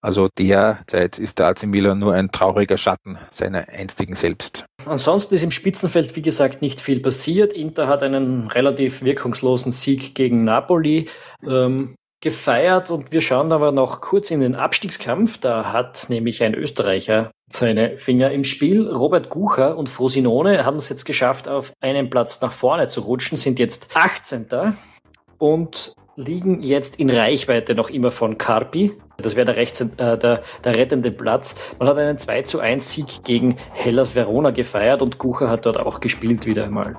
Also 0.06 0.28
derzeit 0.38 1.18
ist 1.18 1.40
der 1.40 1.48
AC 1.48 1.64
Milan 1.66 1.98
nur 1.98 2.14
ein 2.14 2.30
trauriger 2.30 2.78
Schatten 2.78 3.18
seiner 3.32 3.68
einstigen 3.68 4.14
selbst. 4.14 4.64
Ansonsten 4.84 5.34
ist 5.34 5.42
im 5.42 5.50
Spitzenfeld, 5.50 6.14
wie 6.14 6.22
gesagt, 6.22 6.62
nicht 6.62 6.80
viel 6.80 7.00
passiert. 7.00 7.52
Inter 7.52 7.88
hat 7.88 8.04
einen 8.04 8.46
relativ 8.46 9.02
wirkungslosen 9.02 9.72
Sieg 9.72 10.14
gegen 10.14 10.44
Napoli 10.44 11.08
ähm, 11.44 11.96
gefeiert 12.20 12.92
und 12.92 13.10
wir 13.10 13.20
schauen 13.20 13.50
aber 13.50 13.72
noch 13.72 14.00
kurz 14.00 14.30
in 14.30 14.38
den 14.38 14.54
Abstiegskampf. 14.54 15.38
Da 15.38 15.72
hat 15.72 16.06
nämlich 16.08 16.40
ein 16.44 16.54
Österreicher 16.54 17.32
seine 17.50 17.96
Finger 17.96 18.30
im 18.30 18.44
Spiel. 18.44 18.88
Robert 18.88 19.28
Gucher 19.28 19.76
und 19.76 19.88
Frosinone 19.88 20.64
haben 20.64 20.76
es 20.76 20.88
jetzt 20.88 21.04
geschafft, 21.04 21.48
auf 21.48 21.72
einen 21.80 22.10
Platz 22.10 22.40
nach 22.40 22.52
vorne 22.52 22.86
zu 22.86 23.00
rutschen, 23.00 23.36
sind 23.36 23.58
jetzt 23.58 23.88
18. 23.94 24.46
und 25.38 25.94
liegen 26.14 26.62
jetzt 26.62 26.94
in 27.00 27.10
Reichweite 27.10 27.74
noch 27.74 27.90
immer 27.90 28.12
von 28.12 28.38
Carpi. 28.38 28.92
Das 29.18 29.36
wäre 29.36 29.46
der, 29.46 29.56
rechts, 29.56 29.80
äh, 29.80 30.18
der, 30.18 30.42
der 30.64 30.76
rettende 30.76 31.10
Platz. 31.10 31.56
Man 31.78 31.88
hat 31.88 31.98
einen 31.98 32.18
2 32.18 32.42
zu 32.42 32.60
1 32.60 32.92
Sieg 32.92 33.24
gegen 33.24 33.56
Hellas 33.72 34.14
Verona 34.14 34.50
gefeiert 34.50 35.02
und 35.02 35.18
Kucher 35.18 35.48
hat 35.48 35.66
dort 35.66 35.78
auch 35.78 36.00
gespielt 36.00 36.46
wieder 36.46 36.64
einmal. 36.64 36.94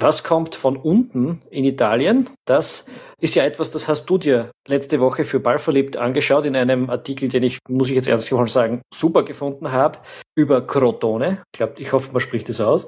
Was 0.00 0.22
kommt 0.22 0.54
von 0.54 0.76
unten 0.76 1.42
in 1.50 1.64
Italien? 1.64 2.30
Das 2.46 2.86
ist 3.20 3.34
ja 3.34 3.44
etwas, 3.44 3.72
das 3.72 3.88
hast 3.88 4.06
du 4.06 4.16
dir 4.16 4.52
letzte 4.68 5.00
Woche 5.00 5.24
für 5.24 5.40
Ballverliebt 5.40 5.96
angeschaut 5.96 6.44
in 6.44 6.54
einem 6.54 6.88
Artikel, 6.88 7.28
den 7.28 7.42
ich, 7.42 7.58
muss 7.68 7.88
ich 7.88 7.96
jetzt 7.96 8.06
ehrlich 8.06 8.30
mal 8.30 8.48
sagen, 8.48 8.80
super 8.94 9.24
gefunden 9.24 9.72
habe, 9.72 9.98
über 10.36 10.64
Crotone. 10.64 11.42
Ich 11.52 11.58
glaube, 11.58 11.74
ich 11.78 11.92
hoffe, 11.92 12.12
man 12.12 12.20
spricht 12.20 12.48
es 12.48 12.60
aus. 12.60 12.86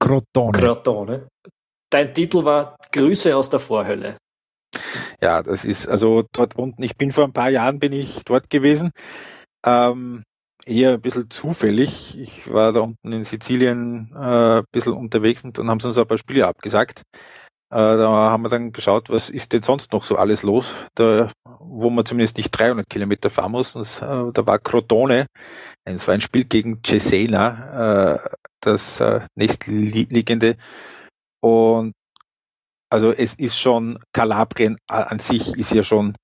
Crotone. 0.00 0.58
Crotone. 0.58 1.28
Dein 1.90 2.12
Titel 2.12 2.44
war 2.44 2.76
Grüße 2.90 3.36
aus 3.36 3.48
der 3.48 3.60
Vorhölle. 3.60 4.16
Ja, 5.20 5.42
das 5.42 5.64
ist 5.64 5.88
also 5.88 6.24
dort 6.32 6.56
unten. 6.56 6.82
Ich 6.82 6.96
bin 6.96 7.12
vor 7.12 7.24
ein 7.24 7.32
paar 7.32 7.50
Jahren 7.50 7.78
bin 7.78 7.92
ich 7.92 8.22
dort 8.24 8.50
gewesen. 8.50 8.92
Ähm, 9.66 10.24
eher 10.66 10.92
ein 10.94 11.00
bisschen 11.00 11.30
zufällig. 11.30 12.18
Ich 12.18 12.52
war 12.52 12.72
da 12.72 12.80
unten 12.80 13.12
in 13.12 13.24
Sizilien 13.24 14.12
äh, 14.14 14.58
ein 14.58 14.64
bisschen 14.72 14.92
unterwegs 14.92 15.42
und 15.44 15.58
dann 15.58 15.68
haben 15.70 15.80
sie 15.80 15.88
uns 15.88 15.98
ein 15.98 16.06
paar 16.06 16.18
Spiele 16.18 16.46
abgesagt. 16.46 17.02
Äh, 17.70 17.76
da 17.76 18.08
haben 18.08 18.42
wir 18.42 18.48
dann 18.48 18.72
geschaut, 18.72 19.10
was 19.10 19.28
ist 19.30 19.52
denn 19.52 19.62
sonst 19.62 19.92
noch 19.92 20.04
so 20.04 20.16
alles 20.16 20.42
los. 20.42 20.74
Da 20.94 21.32
wo 21.60 21.90
man 21.90 22.04
zumindest 22.06 22.36
nicht 22.36 22.50
300 22.50 22.88
Kilometer 22.88 23.30
fahren 23.30 23.52
muss. 23.52 23.74
Und, 23.74 23.86
äh, 24.02 24.32
da 24.32 24.46
war 24.46 24.58
Crotone, 24.58 25.26
es 25.84 26.06
war 26.06 26.14
ein 26.14 26.20
Spiel 26.20 26.44
gegen 26.44 26.80
Cesena, 26.84 28.14
äh, 28.14 28.28
das 28.60 29.00
äh, 29.00 29.20
nächstliegende. 29.36 30.56
Und 31.40 31.92
also 32.90 33.12
es 33.12 33.34
ist 33.34 33.58
schon, 33.58 33.98
Kalabrien 34.12 34.76
an 34.86 35.18
sich 35.18 35.48
ist 35.56 35.72
ja 35.72 35.82
schon 35.82 36.16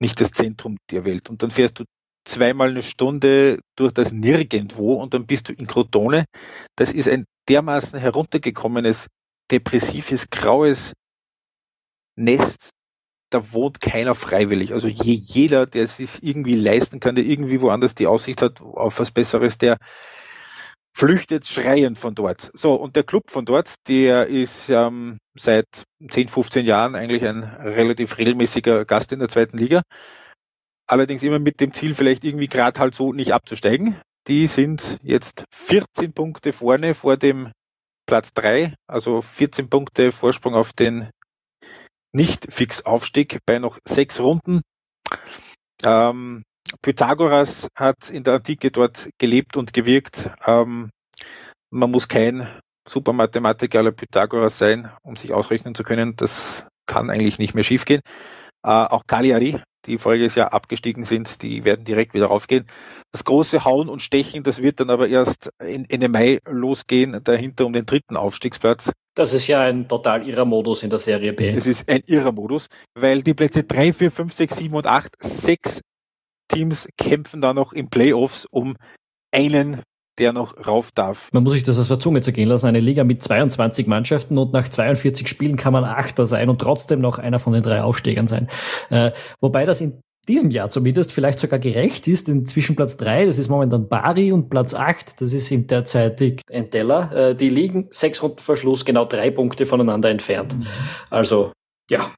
nicht 0.00 0.20
das 0.20 0.30
Zentrum 0.30 0.78
der 0.90 1.04
Welt. 1.04 1.28
Und 1.28 1.42
dann 1.42 1.50
fährst 1.50 1.80
du 1.80 1.84
zweimal 2.24 2.70
eine 2.70 2.82
Stunde 2.82 3.60
durch 3.76 3.92
das 3.92 4.12
Nirgendwo 4.12 4.94
und 4.94 5.14
dann 5.14 5.26
bist 5.26 5.48
du 5.48 5.52
in 5.52 5.66
Crotone. 5.66 6.26
Das 6.76 6.92
ist 6.92 7.08
ein 7.08 7.24
dermaßen 7.48 7.98
heruntergekommenes, 7.98 9.08
depressives, 9.50 10.30
graues 10.30 10.92
Nest. 12.16 12.70
Da 13.30 13.52
wohnt 13.52 13.80
keiner 13.80 14.14
freiwillig. 14.14 14.74
Also 14.74 14.88
je, 14.88 15.14
jeder, 15.14 15.66
der 15.66 15.84
es 15.84 15.96
sich 15.96 16.22
irgendwie 16.22 16.54
leisten 16.54 17.00
kann, 17.00 17.14
der 17.14 17.24
irgendwie 17.24 17.60
woanders 17.60 17.94
die 17.94 18.06
Aussicht 18.06 18.42
hat 18.42 18.60
auf 18.60 18.98
was 19.00 19.10
Besseres, 19.10 19.58
der 19.58 19.78
flüchtet 20.94 21.46
schreiend 21.46 21.98
von 21.98 22.14
dort. 22.14 22.50
So, 22.54 22.74
und 22.74 22.96
der 22.96 23.02
Club 23.02 23.30
von 23.30 23.44
dort, 23.44 23.74
der 23.88 24.26
ist 24.26 24.68
ähm, 24.68 25.18
seit 25.38 25.66
10, 26.08 26.28
15 26.28 26.66
Jahren 26.66 26.94
eigentlich 26.94 27.24
ein 27.24 27.42
relativ 27.42 28.18
regelmäßiger 28.18 28.84
Gast 28.84 29.12
in 29.12 29.18
der 29.20 29.28
zweiten 29.28 29.58
Liga. 29.58 29.82
Allerdings 30.86 31.22
immer 31.22 31.38
mit 31.38 31.60
dem 31.60 31.72
Ziel, 31.72 31.94
vielleicht 31.94 32.24
irgendwie 32.24 32.48
gerade 32.48 32.78
halt 32.78 32.94
so 32.94 33.12
nicht 33.12 33.32
abzusteigen. 33.32 33.96
Die 34.28 34.46
sind 34.46 34.98
jetzt 35.02 35.44
14 35.54 36.12
Punkte 36.12 36.52
vorne 36.52 36.94
vor 36.94 37.16
dem 37.16 37.50
Platz 38.06 38.32
3, 38.34 38.74
also 38.86 39.22
14 39.22 39.70
Punkte 39.70 40.12
Vorsprung 40.12 40.54
auf 40.54 40.72
den 40.72 41.10
Nicht-Fix-Aufstieg 42.12 43.38
bei 43.46 43.58
noch 43.58 43.78
sechs 43.88 44.20
Runden. 44.20 44.60
Ähm, 45.84 46.42
Pythagoras 46.80 47.68
hat 47.76 48.10
in 48.10 48.24
der 48.24 48.34
Antike 48.34 48.70
dort 48.70 49.10
gelebt 49.18 49.56
und 49.56 49.72
gewirkt. 49.72 50.30
Ähm, 50.46 50.90
man 51.70 51.90
muss 51.90 52.08
kein 52.08 52.48
Supermathematiker 52.88 53.78
aller 53.78 53.92
Pythagoras 53.92 54.58
sein, 54.58 54.90
um 55.02 55.16
sich 55.16 55.32
ausrechnen 55.32 55.74
zu 55.74 55.84
können. 55.84 56.16
Das 56.16 56.66
kann 56.86 57.10
eigentlich 57.10 57.38
nicht 57.38 57.54
mehr 57.54 57.64
schiefgehen. 57.64 58.02
Äh, 58.64 58.70
auch 58.70 59.06
Cagliari, 59.06 59.60
die 59.86 59.98
voriges 59.98 60.34
Jahr 60.34 60.52
abgestiegen 60.52 61.04
sind, 61.04 61.42
die 61.42 61.64
werden 61.64 61.84
direkt 61.84 62.14
wieder 62.14 62.26
raufgehen. 62.26 62.66
Das 63.10 63.24
große 63.24 63.64
Hauen 63.64 63.88
und 63.88 64.02
Stechen, 64.02 64.42
das 64.42 64.62
wird 64.62 64.80
dann 64.80 64.90
aber 64.90 65.08
erst 65.08 65.50
in, 65.64 65.84
Ende 65.88 66.08
Mai 66.08 66.38
losgehen, 66.48 67.22
dahinter 67.24 67.66
um 67.66 67.72
den 67.72 67.86
dritten 67.86 68.16
Aufstiegsplatz. 68.16 68.92
Das 69.14 69.34
ist 69.34 69.46
ja 69.46 69.60
ein 69.60 69.88
total 69.88 70.26
irrer 70.26 70.44
Modus 70.44 70.82
in 70.82 70.90
der 70.90 70.98
Serie 70.98 71.32
B. 71.32 71.50
Es 71.50 71.66
ist 71.66 71.88
ein 71.88 72.02
irrer 72.06 72.32
Modus, 72.32 72.68
weil 72.94 73.22
die 73.22 73.34
Plätze 73.34 73.64
3, 73.64 73.92
4, 73.92 74.10
5, 74.10 74.32
6, 74.32 74.56
7 74.56 74.74
und 74.74 74.86
8 74.86 75.10
sechs 75.20 75.80
Teams 76.52 76.88
kämpfen 76.96 77.40
da 77.40 77.54
noch 77.54 77.72
im 77.72 77.88
Playoffs 77.88 78.46
um 78.50 78.76
einen 79.32 79.82
der 80.18 80.32
noch 80.32 80.66
rauf 80.66 80.90
darf. 80.92 81.28
Man 81.32 81.42
muss 81.42 81.54
sich 81.54 81.62
das 81.62 81.78
aus 81.78 81.88
der 81.88 81.98
Zunge 81.98 82.20
zergehen 82.20 82.48
lassen. 82.48 82.66
Eine 82.66 82.80
Liga 82.80 83.04
mit 83.04 83.22
22 83.22 83.86
Mannschaften 83.86 84.36
und 84.36 84.52
nach 84.52 84.68
42 84.68 85.26
Spielen 85.26 85.56
kann 85.56 85.72
man 85.72 85.84
Achter 85.84 86.26
sein 86.26 86.48
und 86.48 86.60
trotzdem 86.60 87.00
noch 87.00 87.18
einer 87.18 87.38
von 87.38 87.52
den 87.52 87.62
drei 87.62 87.82
Aufstiegern 87.82 88.28
sein. 88.28 88.48
Äh, 88.90 89.12
wobei 89.40 89.64
das 89.64 89.80
in 89.80 90.00
diesem 90.28 90.50
Jahr 90.50 90.70
zumindest 90.70 91.12
vielleicht 91.12 91.40
sogar 91.40 91.58
gerecht 91.58 92.06
ist, 92.06 92.28
denn 92.28 92.46
zwischen 92.46 92.76
Platz 92.76 92.96
3, 92.96 93.26
das 93.26 93.38
ist 93.38 93.48
momentan 93.48 93.88
Bari, 93.88 94.30
und 94.30 94.50
Platz 94.50 94.72
8, 94.74 95.20
das 95.20 95.32
ist 95.32 95.50
ihm 95.50 95.66
derzeitig 95.66 96.42
Entella, 96.48 97.12
äh, 97.12 97.34
die 97.34 97.48
liegen 97.48 97.88
sechs 97.90 98.22
Runden 98.22 98.38
vor 98.38 98.56
Schluss 98.56 98.84
genau 98.84 99.04
drei 99.04 99.30
Punkte 99.30 99.66
voneinander 99.66 100.10
entfernt. 100.10 100.56
Mhm. 100.56 100.66
Also, 101.10 101.52
ja, 101.90 102.12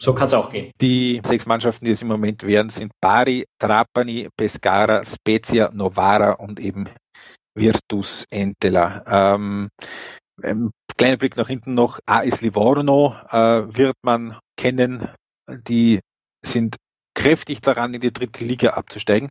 so 0.00 0.14
kann 0.14 0.26
es 0.26 0.34
auch 0.34 0.50
gehen. 0.50 0.72
Die 0.80 1.20
sechs 1.24 1.46
Mannschaften, 1.46 1.84
die 1.84 1.92
es 1.92 2.02
im 2.02 2.08
Moment 2.08 2.44
wären, 2.44 2.70
sind 2.70 2.92
Bari, 3.00 3.46
Trapani, 3.58 4.28
Pescara, 4.36 5.04
Spezia, 5.04 5.70
Novara 5.72 6.32
und 6.32 6.60
eben 6.60 6.88
Virtus 7.54 8.24
Entela. 8.30 9.04
Ähm, 9.06 9.70
ein 10.42 10.70
kleiner 10.96 11.16
Blick 11.16 11.36
nach 11.36 11.48
hinten 11.48 11.74
noch. 11.74 11.98
AS 12.06 12.40
Livorno 12.42 13.16
äh, 13.30 13.76
wird 13.76 13.96
man 14.02 14.38
kennen. 14.56 15.08
Die 15.48 16.00
sind 16.44 16.76
kräftig 17.14 17.60
daran, 17.60 17.94
in 17.94 18.00
die 18.00 18.12
dritte 18.12 18.44
Liga 18.44 18.70
abzusteigen. 18.70 19.28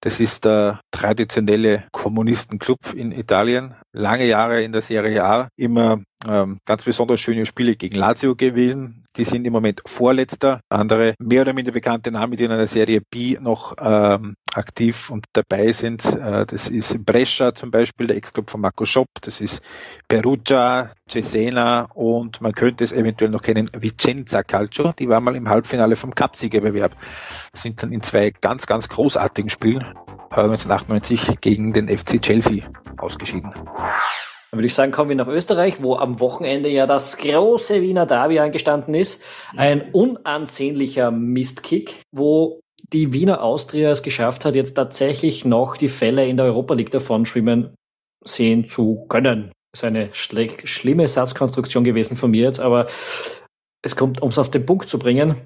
Das 0.00 0.20
ist 0.20 0.44
der 0.44 0.80
traditionelle 0.92 1.88
Kommunistenclub 1.90 2.94
in 2.94 3.10
Italien. 3.10 3.74
Lange 3.92 4.26
Jahre 4.26 4.62
in 4.62 4.70
der 4.70 4.82
Serie 4.82 5.24
A, 5.24 5.48
immer 5.56 6.00
ähm, 6.26 6.58
ganz 6.64 6.84
besonders 6.84 7.20
schöne 7.20 7.46
Spiele 7.46 7.76
gegen 7.76 7.96
Lazio 7.96 8.34
gewesen. 8.34 9.04
Die 9.16 9.24
sind 9.24 9.44
im 9.44 9.52
Moment 9.52 9.82
Vorletzter. 9.86 10.60
Andere 10.68 11.14
mehr 11.18 11.42
oder 11.42 11.52
minder 11.52 11.72
bekannte 11.72 12.10
Namen, 12.10 12.36
die 12.36 12.44
in 12.44 12.50
der 12.50 12.66
Serie 12.66 13.00
B 13.00 13.38
noch 13.40 13.74
ähm, 13.80 14.34
aktiv 14.54 15.10
und 15.10 15.26
dabei 15.32 15.72
sind. 15.72 16.04
Äh, 16.04 16.46
das 16.46 16.68
ist 16.68 17.04
Brescia 17.04 17.54
zum 17.54 17.70
Beispiel, 17.70 18.08
der 18.08 18.16
Ex-Club 18.16 18.50
von 18.50 18.60
Marco 18.60 18.84
Schopp. 18.84 19.08
Das 19.22 19.40
ist 19.40 19.60
Perugia, 20.08 20.92
Cesena 21.08 21.88
und 21.94 22.40
man 22.40 22.52
könnte 22.52 22.84
es 22.84 22.92
eventuell 22.92 23.30
noch 23.30 23.42
kennen, 23.42 23.70
Vicenza 23.78 24.42
Calcio. 24.42 24.92
Die 24.98 25.08
war 25.08 25.20
mal 25.20 25.36
im 25.36 25.48
Halbfinale 25.48 25.96
vom 25.96 26.14
Cupsiegerbewerb. 26.14 26.96
Sind 27.52 27.82
dann 27.82 27.92
in 27.92 28.02
zwei 28.02 28.32
ganz, 28.40 28.66
ganz 28.66 28.88
großartigen 28.88 29.50
Spielen 29.50 29.82
äh, 29.82 30.40
1998 30.40 31.40
gegen 31.40 31.72
den 31.72 31.88
FC 31.88 32.20
Chelsea 32.20 32.64
ausgeschieden. 32.98 33.52
Dann 34.50 34.58
würde 34.58 34.66
ich 34.66 34.74
sagen, 34.74 34.92
kommen 34.92 35.10
wir 35.10 35.16
nach 35.16 35.28
Österreich, 35.28 35.82
wo 35.82 35.96
am 35.96 36.20
Wochenende 36.20 36.70
ja 36.70 36.86
das 36.86 37.18
große 37.18 37.82
Wiener 37.82 38.06
Derby 38.06 38.38
angestanden 38.38 38.94
ist. 38.94 39.22
Ein 39.56 39.90
unansehnlicher 39.92 41.10
Mistkick, 41.10 42.02
wo 42.12 42.60
die 42.92 43.12
Wiener 43.12 43.42
Austria 43.42 43.90
es 43.90 44.02
geschafft 44.02 44.44
hat, 44.44 44.54
jetzt 44.54 44.74
tatsächlich 44.74 45.44
noch 45.44 45.76
die 45.76 45.88
Fälle 45.88 46.26
in 46.26 46.38
der 46.38 46.46
Europa 46.46 46.74
League 46.74 46.90
davon 46.90 47.26
schwimmen 47.26 47.74
sehen 48.24 48.68
zu 48.68 49.04
können. 49.08 49.52
Das 49.72 49.82
ist 49.82 49.84
eine 49.84 50.08
schlimme 50.14 51.06
Satzkonstruktion 51.06 51.84
gewesen 51.84 52.16
von 52.16 52.30
mir 52.30 52.44
jetzt, 52.44 52.60
aber 52.60 52.86
es 53.82 53.96
kommt, 53.96 54.22
um 54.22 54.30
es 54.30 54.38
auf 54.38 54.50
den 54.50 54.66
Punkt 54.66 54.88
zu 54.88 54.98
bringen. 54.98 55.36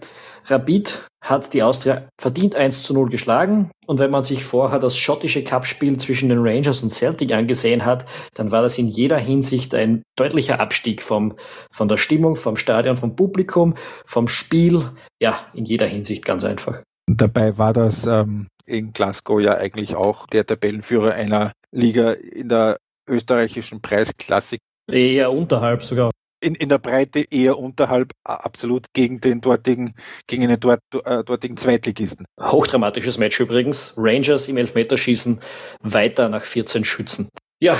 Rapid 0.47 1.07
hat 1.23 1.55
die 1.55 1.62
Austria 1.62 2.09
verdient 2.21 2.57
1 2.57 2.83
zu 2.83 2.95
0 2.95 3.09
geschlagen. 3.09 3.71
Und 3.87 4.01
wenn 4.01 4.11
man 4.11 4.25
sich 4.25 4.45
vorher 4.45 4.81
das 4.81 4.97
schottische 4.97 5.45
Cupspiel 5.45 5.97
zwischen 5.99 6.29
den 6.29 6.40
Rangers 6.40 6.83
und 6.83 6.90
Celtic 6.90 7.33
angesehen 7.33 7.85
hat, 7.85 8.07
dann 8.35 8.51
war 8.51 8.62
das 8.62 8.77
in 8.77 8.88
jeder 8.88 9.18
Hinsicht 9.18 9.75
ein 9.75 10.03
deutlicher 10.16 10.59
Abstieg 10.59 11.03
vom, 11.03 11.37
von 11.71 11.88
der 11.88 11.97
Stimmung, 11.97 12.35
vom 12.35 12.57
Stadion, 12.57 12.97
vom 12.97 13.14
Publikum, 13.14 13.75
vom 14.05 14.27
Spiel. 14.27 14.90
Ja, 15.21 15.47
in 15.55 15.64
jeder 15.64 15.87
Hinsicht 15.87 16.25
ganz 16.25 16.45
einfach. 16.45 16.83
Dabei 17.09 17.57
war 17.57 17.73
das 17.73 18.07
ähm, 18.07 18.49
in 18.66 18.92
Glasgow 18.92 19.40
ja 19.40 19.55
eigentlich 19.55 19.95
auch 19.95 20.27
der 20.27 20.45
Tabellenführer 20.45 21.12
einer 21.12 21.53
Liga 21.71 22.12
in 22.12 22.49
der 22.49 22.79
österreichischen 23.09 23.81
Preisklassik. 23.81 24.61
Eher 24.90 25.33
unterhalb 25.33 25.85
sogar 25.85 26.11
in, 26.42 26.55
in 26.55 26.68
der 26.68 26.78
Breite 26.78 27.24
eher 27.31 27.59
unterhalb 27.59 28.12
absolut 28.24 28.87
gegen 28.92 29.20
den 29.20 29.40
dortigen, 29.40 29.94
gegen 30.26 30.48
den 30.48 30.59
dort, 30.61 30.81
äh, 31.05 31.24
dortigen 31.24 31.57
Zweitligisten. 31.57 32.26
Hochdramatisches 32.40 33.18
Match 33.18 33.38
übrigens. 33.40 33.94
Rangers 33.96 34.48
im 34.48 34.57
Elfmeterschießen 34.57 35.40
weiter 35.81 36.28
nach 36.28 36.44
14 36.44 36.85
Schützen. 36.85 37.28
Ja, 37.61 37.78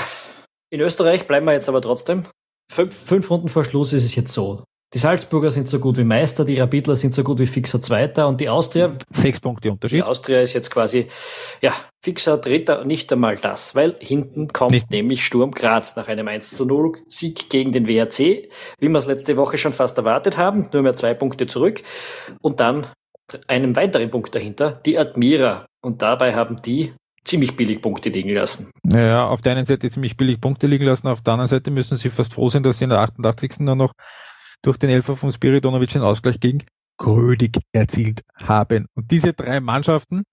in 0.69 0.79
Österreich 0.79 1.27
bleiben 1.27 1.45
wir 1.45 1.53
jetzt 1.53 1.69
aber 1.69 1.81
trotzdem. 1.81 2.25
Fünf, 2.71 2.95
fünf 2.95 3.29
Runden 3.29 3.49
vor 3.49 3.63
Schluss 3.63 3.93
ist 3.93 4.05
es 4.05 4.15
jetzt 4.15 4.33
so. 4.33 4.63
Die 4.93 4.99
Salzburger 4.99 5.49
sind 5.49 5.67
so 5.67 5.79
gut 5.79 5.97
wie 5.97 6.03
Meister, 6.03 6.45
die 6.45 6.59
Rapidler 6.59 6.95
sind 6.95 7.15
so 7.15 7.23
gut 7.23 7.39
wie 7.39 7.47
fixer 7.47 7.81
Zweiter 7.81 8.27
und 8.27 8.39
die 8.39 8.47
Austria. 8.47 8.95
Sechs 9.09 9.39
Punkte 9.39 9.71
Unterschied. 9.71 9.99
Die 9.99 10.03
Austria 10.03 10.41
ist 10.41 10.53
jetzt 10.53 10.69
quasi, 10.69 11.07
ja, 11.61 11.73
fixer 12.03 12.37
Dritter, 12.37 12.85
nicht 12.85 13.11
einmal 13.11 13.37
das, 13.37 13.73
weil 13.73 13.95
hinten 13.99 14.49
kommt 14.49 14.71
nicht. 14.71 14.91
nämlich 14.91 15.25
Sturm 15.25 15.51
Graz 15.51 15.95
nach 15.95 16.07
einem 16.09 16.27
1 16.27 16.51
zu 16.51 16.67
0 16.67 16.99
Sieg 17.07 17.49
gegen 17.49 17.71
den 17.71 17.87
WRC, 17.87 18.49
wie 18.79 18.89
wir 18.89 18.97
es 18.97 19.07
letzte 19.07 19.35
Woche 19.35 19.57
schon 19.57 19.73
fast 19.73 19.97
erwartet 19.97 20.37
haben, 20.37 20.67
nur 20.71 20.83
mehr 20.83 20.93
zwei 20.93 21.15
Punkte 21.15 21.47
zurück 21.47 21.81
und 22.41 22.59
dann 22.59 22.85
einen 23.47 23.75
weiteren 23.75 24.11
Punkt 24.11 24.35
dahinter, 24.35 24.79
die 24.85 24.99
Admira. 24.99 25.65
Und 25.81 26.03
dabei 26.03 26.35
haben 26.35 26.61
die 26.61 26.93
ziemlich 27.25 27.55
billig 27.55 27.81
Punkte 27.81 28.09
liegen 28.09 28.29
lassen. 28.29 28.69
Ja, 28.87 29.27
auf 29.27 29.41
der 29.41 29.53
einen 29.53 29.65
Seite 29.65 29.89
ziemlich 29.89 30.17
billig 30.17 30.39
Punkte 30.39 30.67
liegen 30.67 30.85
lassen, 30.85 31.07
auf 31.07 31.21
der 31.21 31.33
anderen 31.33 31.49
Seite 31.49 31.71
müssen 31.71 31.97
sie 31.97 32.09
fast 32.09 32.33
froh 32.33 32.49
sein, 32.49 32.61
dass 32.61 32.77
sie 32.77 32.83
in 32.83 32.91
der 32.91 32.99
88. 32.99 33.59
nur 33.59 33.75
noch 33.75 33.93
durch 34.63 34.77
den 34.77 34.89
Elfer 34.89 35.15
von 35.15 35.31
Spiridonovic 35.31 35.91
den 35.91 36.01
Ausgleich 36.01 36.39
gegen 36.39 36.63
Grödig 36.97 37.59
erzielt 37.73 38.21
haben. 38.35 38.87
Und 38.95 39.11
diese 39.11 39.33
drei 39.33 39.59
Mannschaften 39.59 40.23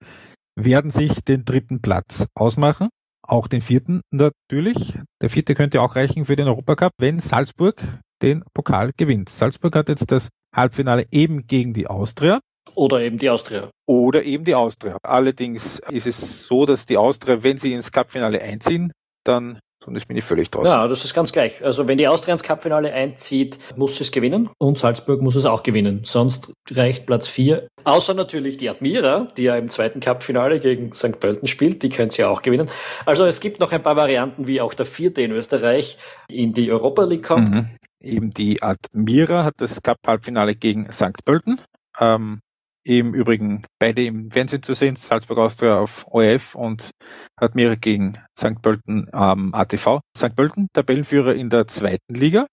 werden 0.55 0.91
sich 0.91 1.23
den 1.23 1.43
dritten 1.43 1.81
Platz 1.81 2.27
ausmachen. 2.35 2.89
Auch 3.23 3.47
den 3.47 3.61
vierten 3.61 4.01
natürlich. 4.11 4.97
Der 5.21 5.29
vierte 5.29 5.55
könnte 5.55 5.81
auch 5.81 5.95
reichen 5.95 6.25
für 6.25 6.35
den 6.35 6.47
Europacup, 6.47 6.91
wenn 6.97 7.19
Salzburg 7.19 7.81
den 8.21 8.43
Pokal 8.53 8.91
gewinnt. 8.95 9.29
Salzburg 9.29 9.75
hat 9.75 9.89
jetzt 9.89 10.11
das 10.11 10.29
Halbfinale 10.55 11.07
eben 11.11 11.47
gegen 11.47 11.73
die 11.73 11.87
Austria. 11.87 12.39
Oder 12.75 13.01
eben 13.01 13.17
die 13.17 13.29
Austria. 13.29 13.71
Oder 13.87 14.23
eben 14.23 14.43
die 14.43 14.55
Austria. 14.55 14.97
Allerdings 15.03 15.79
ist 15.89 16.07
es 16.07 16.45
so, 16.45 16.65
dass 16.65 16.85
die 16.85 16.97
Austria, 16.97 17.43
wenn 17.43 17.57
sie 17.57 17.73
ins 17.73 17.91
Cupfinale 17.91 18.41
einziehen, 18.41 18.91
dann 19.25 19.59
Sonst 19.83 20.05
bin 20.05 20.15
ich 20.17 20.23
völlig 20.23 20.51
draußen. 20.51 20.71
Ja, 20.71 20.87
das 20.87 21.03
ist 21.03 21.13
ganz 21.13 21.31
gleich. 21.31 21.63
Also 21.65 21.87
wenn 21.87 21.97
die 21.97 22.07
Austria 22.07 22.33
ins 22.33 22.43
Cupfinale 22.43 22.93
einzieht, 22.93 23.57
muss 23.75 23.97
sie 23.97 24.03
es 24.03 24.11
gewinnen 24.11 24.49
und 24.59 24.77
Salzburg 24.77 25.21
muss 25.21 25.35
es 25.35 25.45
auch 25.45 25.63
gewinnen. 25.63 26.01
Sonst 26.03 26.53
reicht 26.69 27.07
Platz 27.07 27.27
4. 27.27 27.67
Außer 27.83 28.13
natürlich 28.13 28.57
die 28.57 28.69
Admira, 28.69 29.27
die 29.37 29.43
ja 29.43 29.55
im 29.55 29.69
zweiten 29.69 29.99
Cupfinale 29.99 30.59
gegen 30.59 30.93
St. 30.93 31.19
Pölten 31.19 31.47
spielt, 31.47 31.81
die 31.81 31.89
können 31.89 32.11
sie 32.11 32.23
auch 32.23 32.43
gewinnen. 32.43 32.69
Also 33.05 33.25
es 33.25 33.39
gibt 33.39 33.59
noch 33.59 33.71
ein 33.71 33.81
paar 33.81 33.95
Varianten, 33.95 34.45
wie 34.45 34.61
auch 34.61 34.75
der 34.75 34.85
vierte 34.85 35.23
in 35.23 35.31
Österreich 35.31 35.97
in 36.27 36.53
die 36.53 36.71
Europa 36.71 37.03
League 37.03 37.23
kommt. 37.23 37.55
Mhm. 37.55 37.69
Eben 38.03 38.31
die 38.31 38.61
Admira 38.61 39.43
hat 39.43 39.55
das 39.57 39.81
Cup-Halbfinale 39.81 40.55
gegen 40.55 40.91
St. 40.91 41.25
Pölten. 41.25 41.59
Ähm, 41.99 42.41
im 42.83 43.13
Übrigen 43.13 43.63
beide 43.79 44.03
im 44.03 44.31
Fernsehen 44.31 44.63
zu 44.63 44.73
sehen, 44.73 44.95
Salzburg 44.95 45.37
Austria 45.37 45.79
auf 45.79 46.05
ORF 46.07 46.55
und 46.55 46.91
hat 47.39 47.55
mir 47.55 47.75
gegen 47.77 48.17
St. 48.37 48.61
Pölten 48.61 49.07
am 49.13 49.53
ATV. 49.53 49.99
St. 50.17 50.35
Pölten, 50.35 50.67
Tabellenführer 50.73 51.35
in 51.35 51.49
der 51.49 51.67
zweiten 51.67 52.13
Liga, 52.13 52.47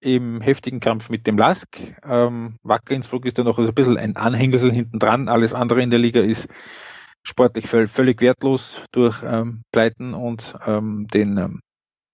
im 0.00 0.40
heftigen 0.40 0.80
Kampf 0.80 1.08
mit 1.08 1.26
dem 1.26 1.38
Lask. 1.38 1.68
Ähm, 2.04 2.56
Wacker 2.62 2.94
Innsbruck 2.94 3.24
ist 3.24 3.38
da 3.38 3.44
noch 3.44 3.58
ein 3.58 3.74
bisschen 3.74 3.96
ein 3.96 4.16
Anhängsel 4.16 4.72
hinten 4.72 4.98
dran. 4.98 5.28
Alles 5.28 5.54
andere 5.54 5.82
in 5.82 5.90
der 5.90 5.98
Liga 5.98 6.20
ist 6.20 6.48
sportlich 7.22 7.68
völlig 7.68 8.20
wertlos 8.20 8.84
durch 8.92 9.22
ähm, 9.24 9.62
Pleiten 9.72 10.12
und 10.12 10.54
ähm, 10.66 11.06
den 11.12 11.38
ähm, 11.38 11.60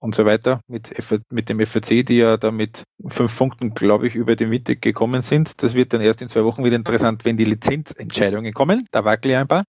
und 0.00 0.14
so 0.14 0.24
weiter 0.24 0.60
mit, 0.68 0.94
mit 1.30 1.48
dem 1.48 1.64
FAC, 1.66 2.04
die 2.06 2.18
ja 2.18 2.36
da 2.36 2.50
mit 2.50 2.84
fünf 3.08 3.36
Punkten, 3.36 3.74
glaube 3.74 4.06
ich, 4.06 4.14
über 4.14 4.36
den 4.36 4.50
Winter 4.50 4.76
gekommen 4.76 5.22
sind. 5.22 5.62
Das 5.62 5.74
wird 5.74 5.92
dann 5.92 6.00
erst 6.00 6.22
in 6.22 6.28
zwei 6.28 6.44
Wochen 6.44 6.64
wieder 6.64 6.76
interessant, 6.76 7.24
wenn 7.24 7.36
die 7.36 7.44
Lizenzentscheidungen 7.44 8.52
kommen. 8.52 8.86
Da 8.92 9.04
wackel 9.04 9.32
ich 9.32 9.36
ein 9.36 9.48
paar. 9.48 9.64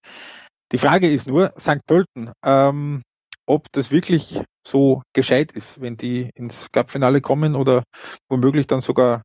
Die 0.72 0.78
Frage 0.78 1.10
ist 1.12 1.28
nur, 1.28 1.54
St. 1.58 1.80
Pölten, 1.88 2.32
ähm, 2.46 3.02
ob 3.48 3.66
das 3.72 3.92
wirklich 3.92 4.42
so 4.68 5.02
gescheit 5.16 5.52
ist, 5.54 5.82
wenn 5.82 5.98
die 5.98 6.30
ins 6.36 6.68
Cup-Finale 6.72 7.22
kommen 7.22 7.56
oder 7.56 7.84
womöglich 8.30 8.68
dann 8.68 8.82
sogar 8.82 9.24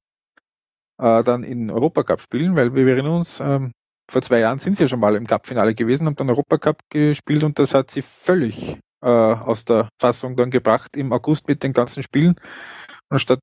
äh, 0.99 1.23
dann 1.23 1.43
in 1.43 1.71
Europacup 1.71 2.23
spielen, 2.23 2.57
weil 2.57 2.75
wir 2.75 2.87
erinnern 2.87 3.17
uns, 3.17 3.41
ähm, 3.41 3.73
vor 4.11 4.23
zwei 4.23 4.41
Jahren 4.41 4.59
sind 4.59 4.77
sie 4.77 4.85
ja 4.85 4.89
schon 4.89 5.01
mal 5.01 5.17
im 5.17 5.27
Cup-Finale 5.27 5.75
gewesen, 5.75 6.07
haben 6.07 6.17
dann 6.17 6.31
Europacup 6.31 6.79
gespielt 6.91 7.45
und 7.45 7.59
das 7.59 7.75
hat 7.75 7.91
sie 7.91 8.03
völlig 8.03 8.79
äh, 9.05 9.09
aus 9.09 9.65
der 9.65 9.89
Fassung 10.01 10.37
dann 10.37 10.51
gebracht 10.51 10.97
im 10.97 11.13
August 11.13 11.47
mit 11.47 11.63
den 11.63 11.73
ganzen 11.73 12.03
Spielen. 12.03 12.37
Anstatt 13.11 13.43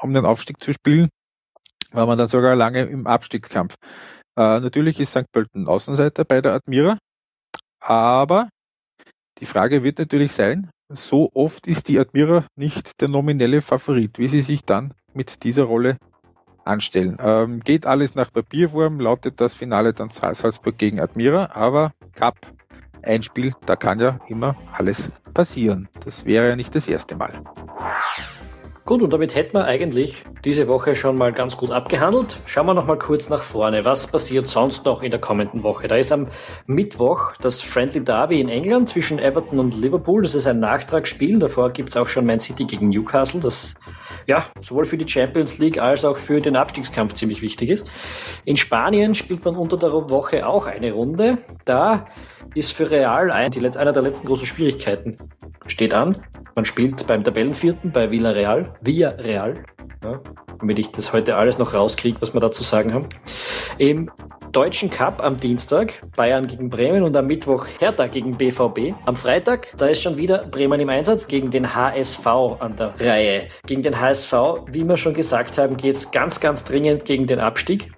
um 0.00 0.12
den 0.14 0.26
Aufstieg 0.26 0.62
zu 0.62 0.72
spielen, 0.72 1.08
war 1.92 2.06
man 2.06 2.18
dann 2.18 2.28
sogar 2.28 2.54
lange 2.54 2.82
im 2.82 3.06
Abstiegskampf. 3.06 3.74
Äh, 4.36 4.60
natürlich 4.60 5.00
ist 5.00 5.10
St. 5.10 5.30
Pölten 5.32 5.66
Außenseiter 5.66 6.24
bei 6.24 6.40
der 6.40 6.52
Admira, 6.52 6.98
aber 7.80 8.48
die 9.38 9.46
Frage 9.46 9.82
wird 9.82 9.98
natürlich 9.98 10.32
sein, 10.32 10.70
so 10.88 11.30
oft 11.34 11.66
ist 11.66 11.88
die 11.88 11.98
Admira 11.98 12.46
nicht 12.56 13.00
der 13.00 13.08
nominelle 13.08 13.62
Favorit, 13.62 14.18
wie 14.18 14.28
sie 14.28 14.42
sich 14.42 14.64
dann 14.64 14.92
mit 15.14 15.44
dieser 15.44 15.64
Rolle 15.64 15.96
anstellen. 16.64 17.16
Ähm, 17.20 17.60
geht 17.60 17.86
alles 17.86 18.14
nach 18.14 18.32
Papierform, 18.32 19.00
lautet 19.00 19.40
das 19.40 19.54
Finale 19.54 19.92
dann 19.92 20.10
Salzburg 20.10 20.76
gegen 20.78 21.00
Admira, 21.00 21.50
aber 21.54 21.92
Cup 22.14 22.36
ein 23.02 23.22
Spiel, 23.22 23.52
da 23.66 23.76
kann 23.76 23.98
ja 23.98 24.18
immer 24.28 24.54
alles 24.72 25.10
passieren. 25.34 25.88
Das 26.04 26.24
wäre 26.24 26.48
ja 26.48 26.56
nicht 26.56 26.74
das 26.74 26.88
erste 26.88 27.16
Mal. 27.16 27.32
Gut, 28.90 29.02
und 29.02 29.12
damit 29.12 29.36
hätten 29.36 29.54
wir 29.54 29.66
eigentlich 29.66 30.24
diese 30.44 30.66
Woche 30.66 30.96
schon 30.96 31.16
mal 31.16 31.32
ganz 31.32 31.56
gut 31.56 31.70
abgehandelt. 31.70 32.40
Schauen 32.44 32.66
wir 32.66 32.74
noch 32.74 32.86
mal 32.86 32.98
kurz 32.98 33.28
nach 33.28 33.42
vorne. 33.42 33.84
Was 33.84 34.08
passiert 34.08 34.48
sonst 34.48 34.84
noch 34.84 35.04
in 35.04 35.12
der 35.12 35.20
kommenden 35.20 35.62
Woche? 35.62 35.86
Da 35.86 35.94
ist 35.94 36.10
am 36.10 36.26
Mittwoch 36.66 37.34
das 37.40 37.60
Friendly 37.60 38.02
Derby 38.02 38.40
in 38.40 38.48
England 38.48 38.88
zwischen 38.88 39.20
Everton 39.20 39.60
und 39.60 39.76
Liverpool. 39.76 40.22
Das 40.22 40.34
ist 40.34 40.48
ein 40.48 40.58
Nachtragsspiel. 40.58 41.38
Davor 41.38 41.70
gibt 41.70 41.90
es 41.90 41.96
auch 41.96 42.08
schon 42.08 42.26
Man 42.26 42.40
City 42.40 42.64
gegen 42.64 42.88
Newcastle, 42.88 43.40
das 43.40 43.74
ja 44.26 44.44
sowohl 44.60 44.86
für 44.86 44.98
die 44.98 45.08
Champions 45.08 45.58
League 45.58 45.80
als 45.80 46.04
auch 46.04 46.18
für 46.18 46.40
den 46.40 46.56
Abstiegskampf 46.56 47.14
ziemlich 47.14 47.42
wichtig 47.42 47.70
ist. 47.70 47.86
In 48.44 48.56
Spanien 48.56 49.14
spielt 49.14 49.44
man 49.44 49.54
unter 49.54 49.76
der 49.76 49.92
Woche 49.92 50.44
auch 50.44 50.66
eine 50.66 50.90
Runde. 50.90 51.38
Da 51.64 52.06
ist 52.54 52.72
für 52.72 52.90
Real 52.90 53.30
ein, 53.30 53.50
die, 53.50 53.60
einer 53.60 53.92
der 53.92 54.02
letzten 54.02 54.26
großen 54.26 54.46
Schwierigkeiten. 54.46 55.16
Steht 55.66 55.94
an. 55.94 56.16
Man 56.54 56.64
spielt 56.64 57.06
beim 57.06 57.22
Tabellenvierten 57.22 57.92
bei 57.92 58.10
Villarreal. 58.10 58.72
Villarreal. 58.82 59.54
Ja, 60.02 60.20
damit 60.58 60.78
ich 60.78 60.90
das 60.90 61.12
heute 61.12 61.36
alles 61.36 61.58
noch 61.58 61.74
rauskriege, 61.74 62.20
was 62.20 62.32
wir 62.32 62.40
dazu 62.40 62.62
sagen 62.62 62.94
haben. 62.94 63.08
Im 63.78 64.10
Deutschen 64.52 64.90
Cup 64.90 65.22
am 65.22 65.36
Dienstag 65.36 66.00
Bayern 66.16 66.46
gegen 66.46 66.70
Bremen 66.70 67.04
und 67.04 67.16
am 67.16 67.26
Mittwoch 67.26 67.66
Hertha 67.78 68.08
gegen 68.08 68.36
BVB. 68.36 68.94
Am 69.04 69.14
Freitag, 69.14 69.68
da 69.76 69.86
ist 69.86 70.02
schon 70.02 70.16
wieder 70.16 70.38
Bremen 70.38 70.80
im 70.80 70.88
Einsatz 70.88 71.28
gegen 71.28 71.50
den 71.50 71.74
HSV 71.74 72.26
an 72.26 72.74
der 72.76 72.92
Reihe. 72.98 73.48
Gegen 73.66 73.82
den 73.82 74.00
HSV, 74.00 74.32
wie 74.72 74.82
wir 74.84 74.96
schon 74.96 75.14
gesagt 75.14 75.56
haben, 75.58 75.76
geht 75.76 75.94
es 75.94 76.10
ganz, 76.10 76.40
ganz 76.40 76.64
dringend 76.64 77.04
gegen 77.04 77.26
den 77.26 77.38
Abstieg. 77.38 77.92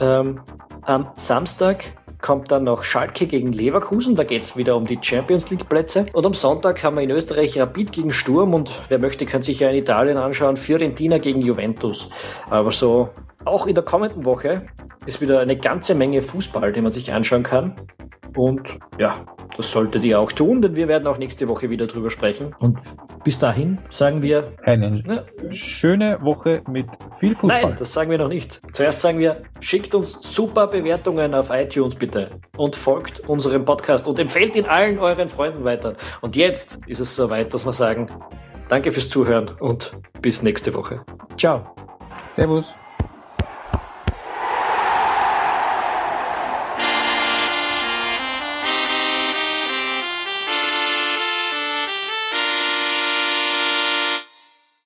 Ähm, 0.00 0.40
am 0.82 1.08
Samstag 1.14 1.92
kommt 2.20 2.52
dann 2.52 2.64
noch 2.64 2.84
Schalke 2.84 3.26
gegen 3.26 3.52
Leverkusen, 3.52 4.14
da 4.14 4.24
geht 4.24 4.42
es 4.42 4.56
wieder 4.56 4.76
um 4.76 4.84
die 4.84 4.98
Champions 5.00 5.50
League 5.50 5.68
Plätze. 5.68 6.06
Und 6.12 6.24
am 6.24 6.34
Sonntag 6.34 6.82
haben 6.82 6.96
wir 6.96 7.02
in 7.02 7.10
Österreich 7.10 7.58
Rapid 7.58 7.92
gegen 7.92 8.12
Sturm 8.12 8.54
und 8.54 8.70
wer 8.88 9.00
möchte, 9.00 9.26
kann 9.26 9.42
sich 9.42 9.60
ja 9.60 9.68
in 9.68 9.76
Italien 9.76 10.16
anschauen, 10.16 10.56
Fiorentina 10.56 11.18
gegen 11.18 11.40
Juventus. 11.40 12.08
Aber 12.48 12.70
so 12.70 13.08
auch 13.44 13.66
in 13.66 13.74
der 13.74 13.84
kommenden 13.84 14.24
Woche 14.24 14.62
ist 15.04 15.20
wieder 15.20 15.40
eine 15.40 15.56
ganze 15.56 15.94
Menge 15.94 16.22
Fußball, 16.22 16.72
den 16.72 16.84
man 16.84 16.92
sich 16.92 17.12
anschauen 17.12 17.42
kann. 17.42 17.74
Und 18.36 18.78
ja, 18.98 19.16
das 19.56 19.70
solltet 19.70 20.04
ihr 20.04 20.20
auch 20.20 20.32
tun, 20.32 20.62
denn 20.62 20.76
wir 20.76 20.88
werden 20.88 21.06
auch 21.06 21.18
nächste 21.18 21.48
Woche 21.48 21.70
wieder 21.70 21.86
drüber 21.86 22.10
sprechen. 22.10 22.54
Und 22.58 22.78
bis 23.24 23.38
dahin 23.38 23.78
sagen 23.90 24.22
wir 24.22 24.44
eine 24.64 24.90
ne, 24.90 25.24
schöne 25.50 26.20
Woche 26.22 26.62
mit 26.68 26.86
viel 27.20 27.34
Fußball. 27.36 27.62
Nein, 27.62 27.76
das 27.78 27.92
sagen 27.92 28.10
wir 28.10 28.18
noch 28.18 28.28
nicht. 28.28 28.60
Zuerst 28.72 29.00
sagen 29.00 29.18
wir, 29.18 29.40
schickt 29.60 29.94
uns 29.94 30.18
super 30.22 30.66
Bewertungen 30.66 31.34
auf 31.34 31.50
iTunes 31.50 31.94
bitte 31.94 32.28
und 32.56 32.74
folgt 32.76 33.28
unserem 33.28 33.64
Podcast 33.64 34.06
und 34.08 34.18
empfehlt 34.18 34.56
ihn 34.56 34.66
allen 34.66 34.98
euren 34.98 35.28
Freunden 35.28 35.64
weiter. 35.64 35.94
Und 36.20 36.36
jetzt 36.36 36.78
ist 36.86 37.00
es 37.00 37.14
soweit, 37.14 37.52
dass 37.54 37.66
wir 37.66 37.72
sagen, 37.72 38.06
danke 38.68 38.90
fürs 38.92 39.08
Zuhören 39.08 39.50
und 39.60 39.92
bis 40.20 40.42
nächste 40.42 40.74
Woche. 40.74 41.00
Ciao. 41.36 41.62
Servus. 42.34 42.74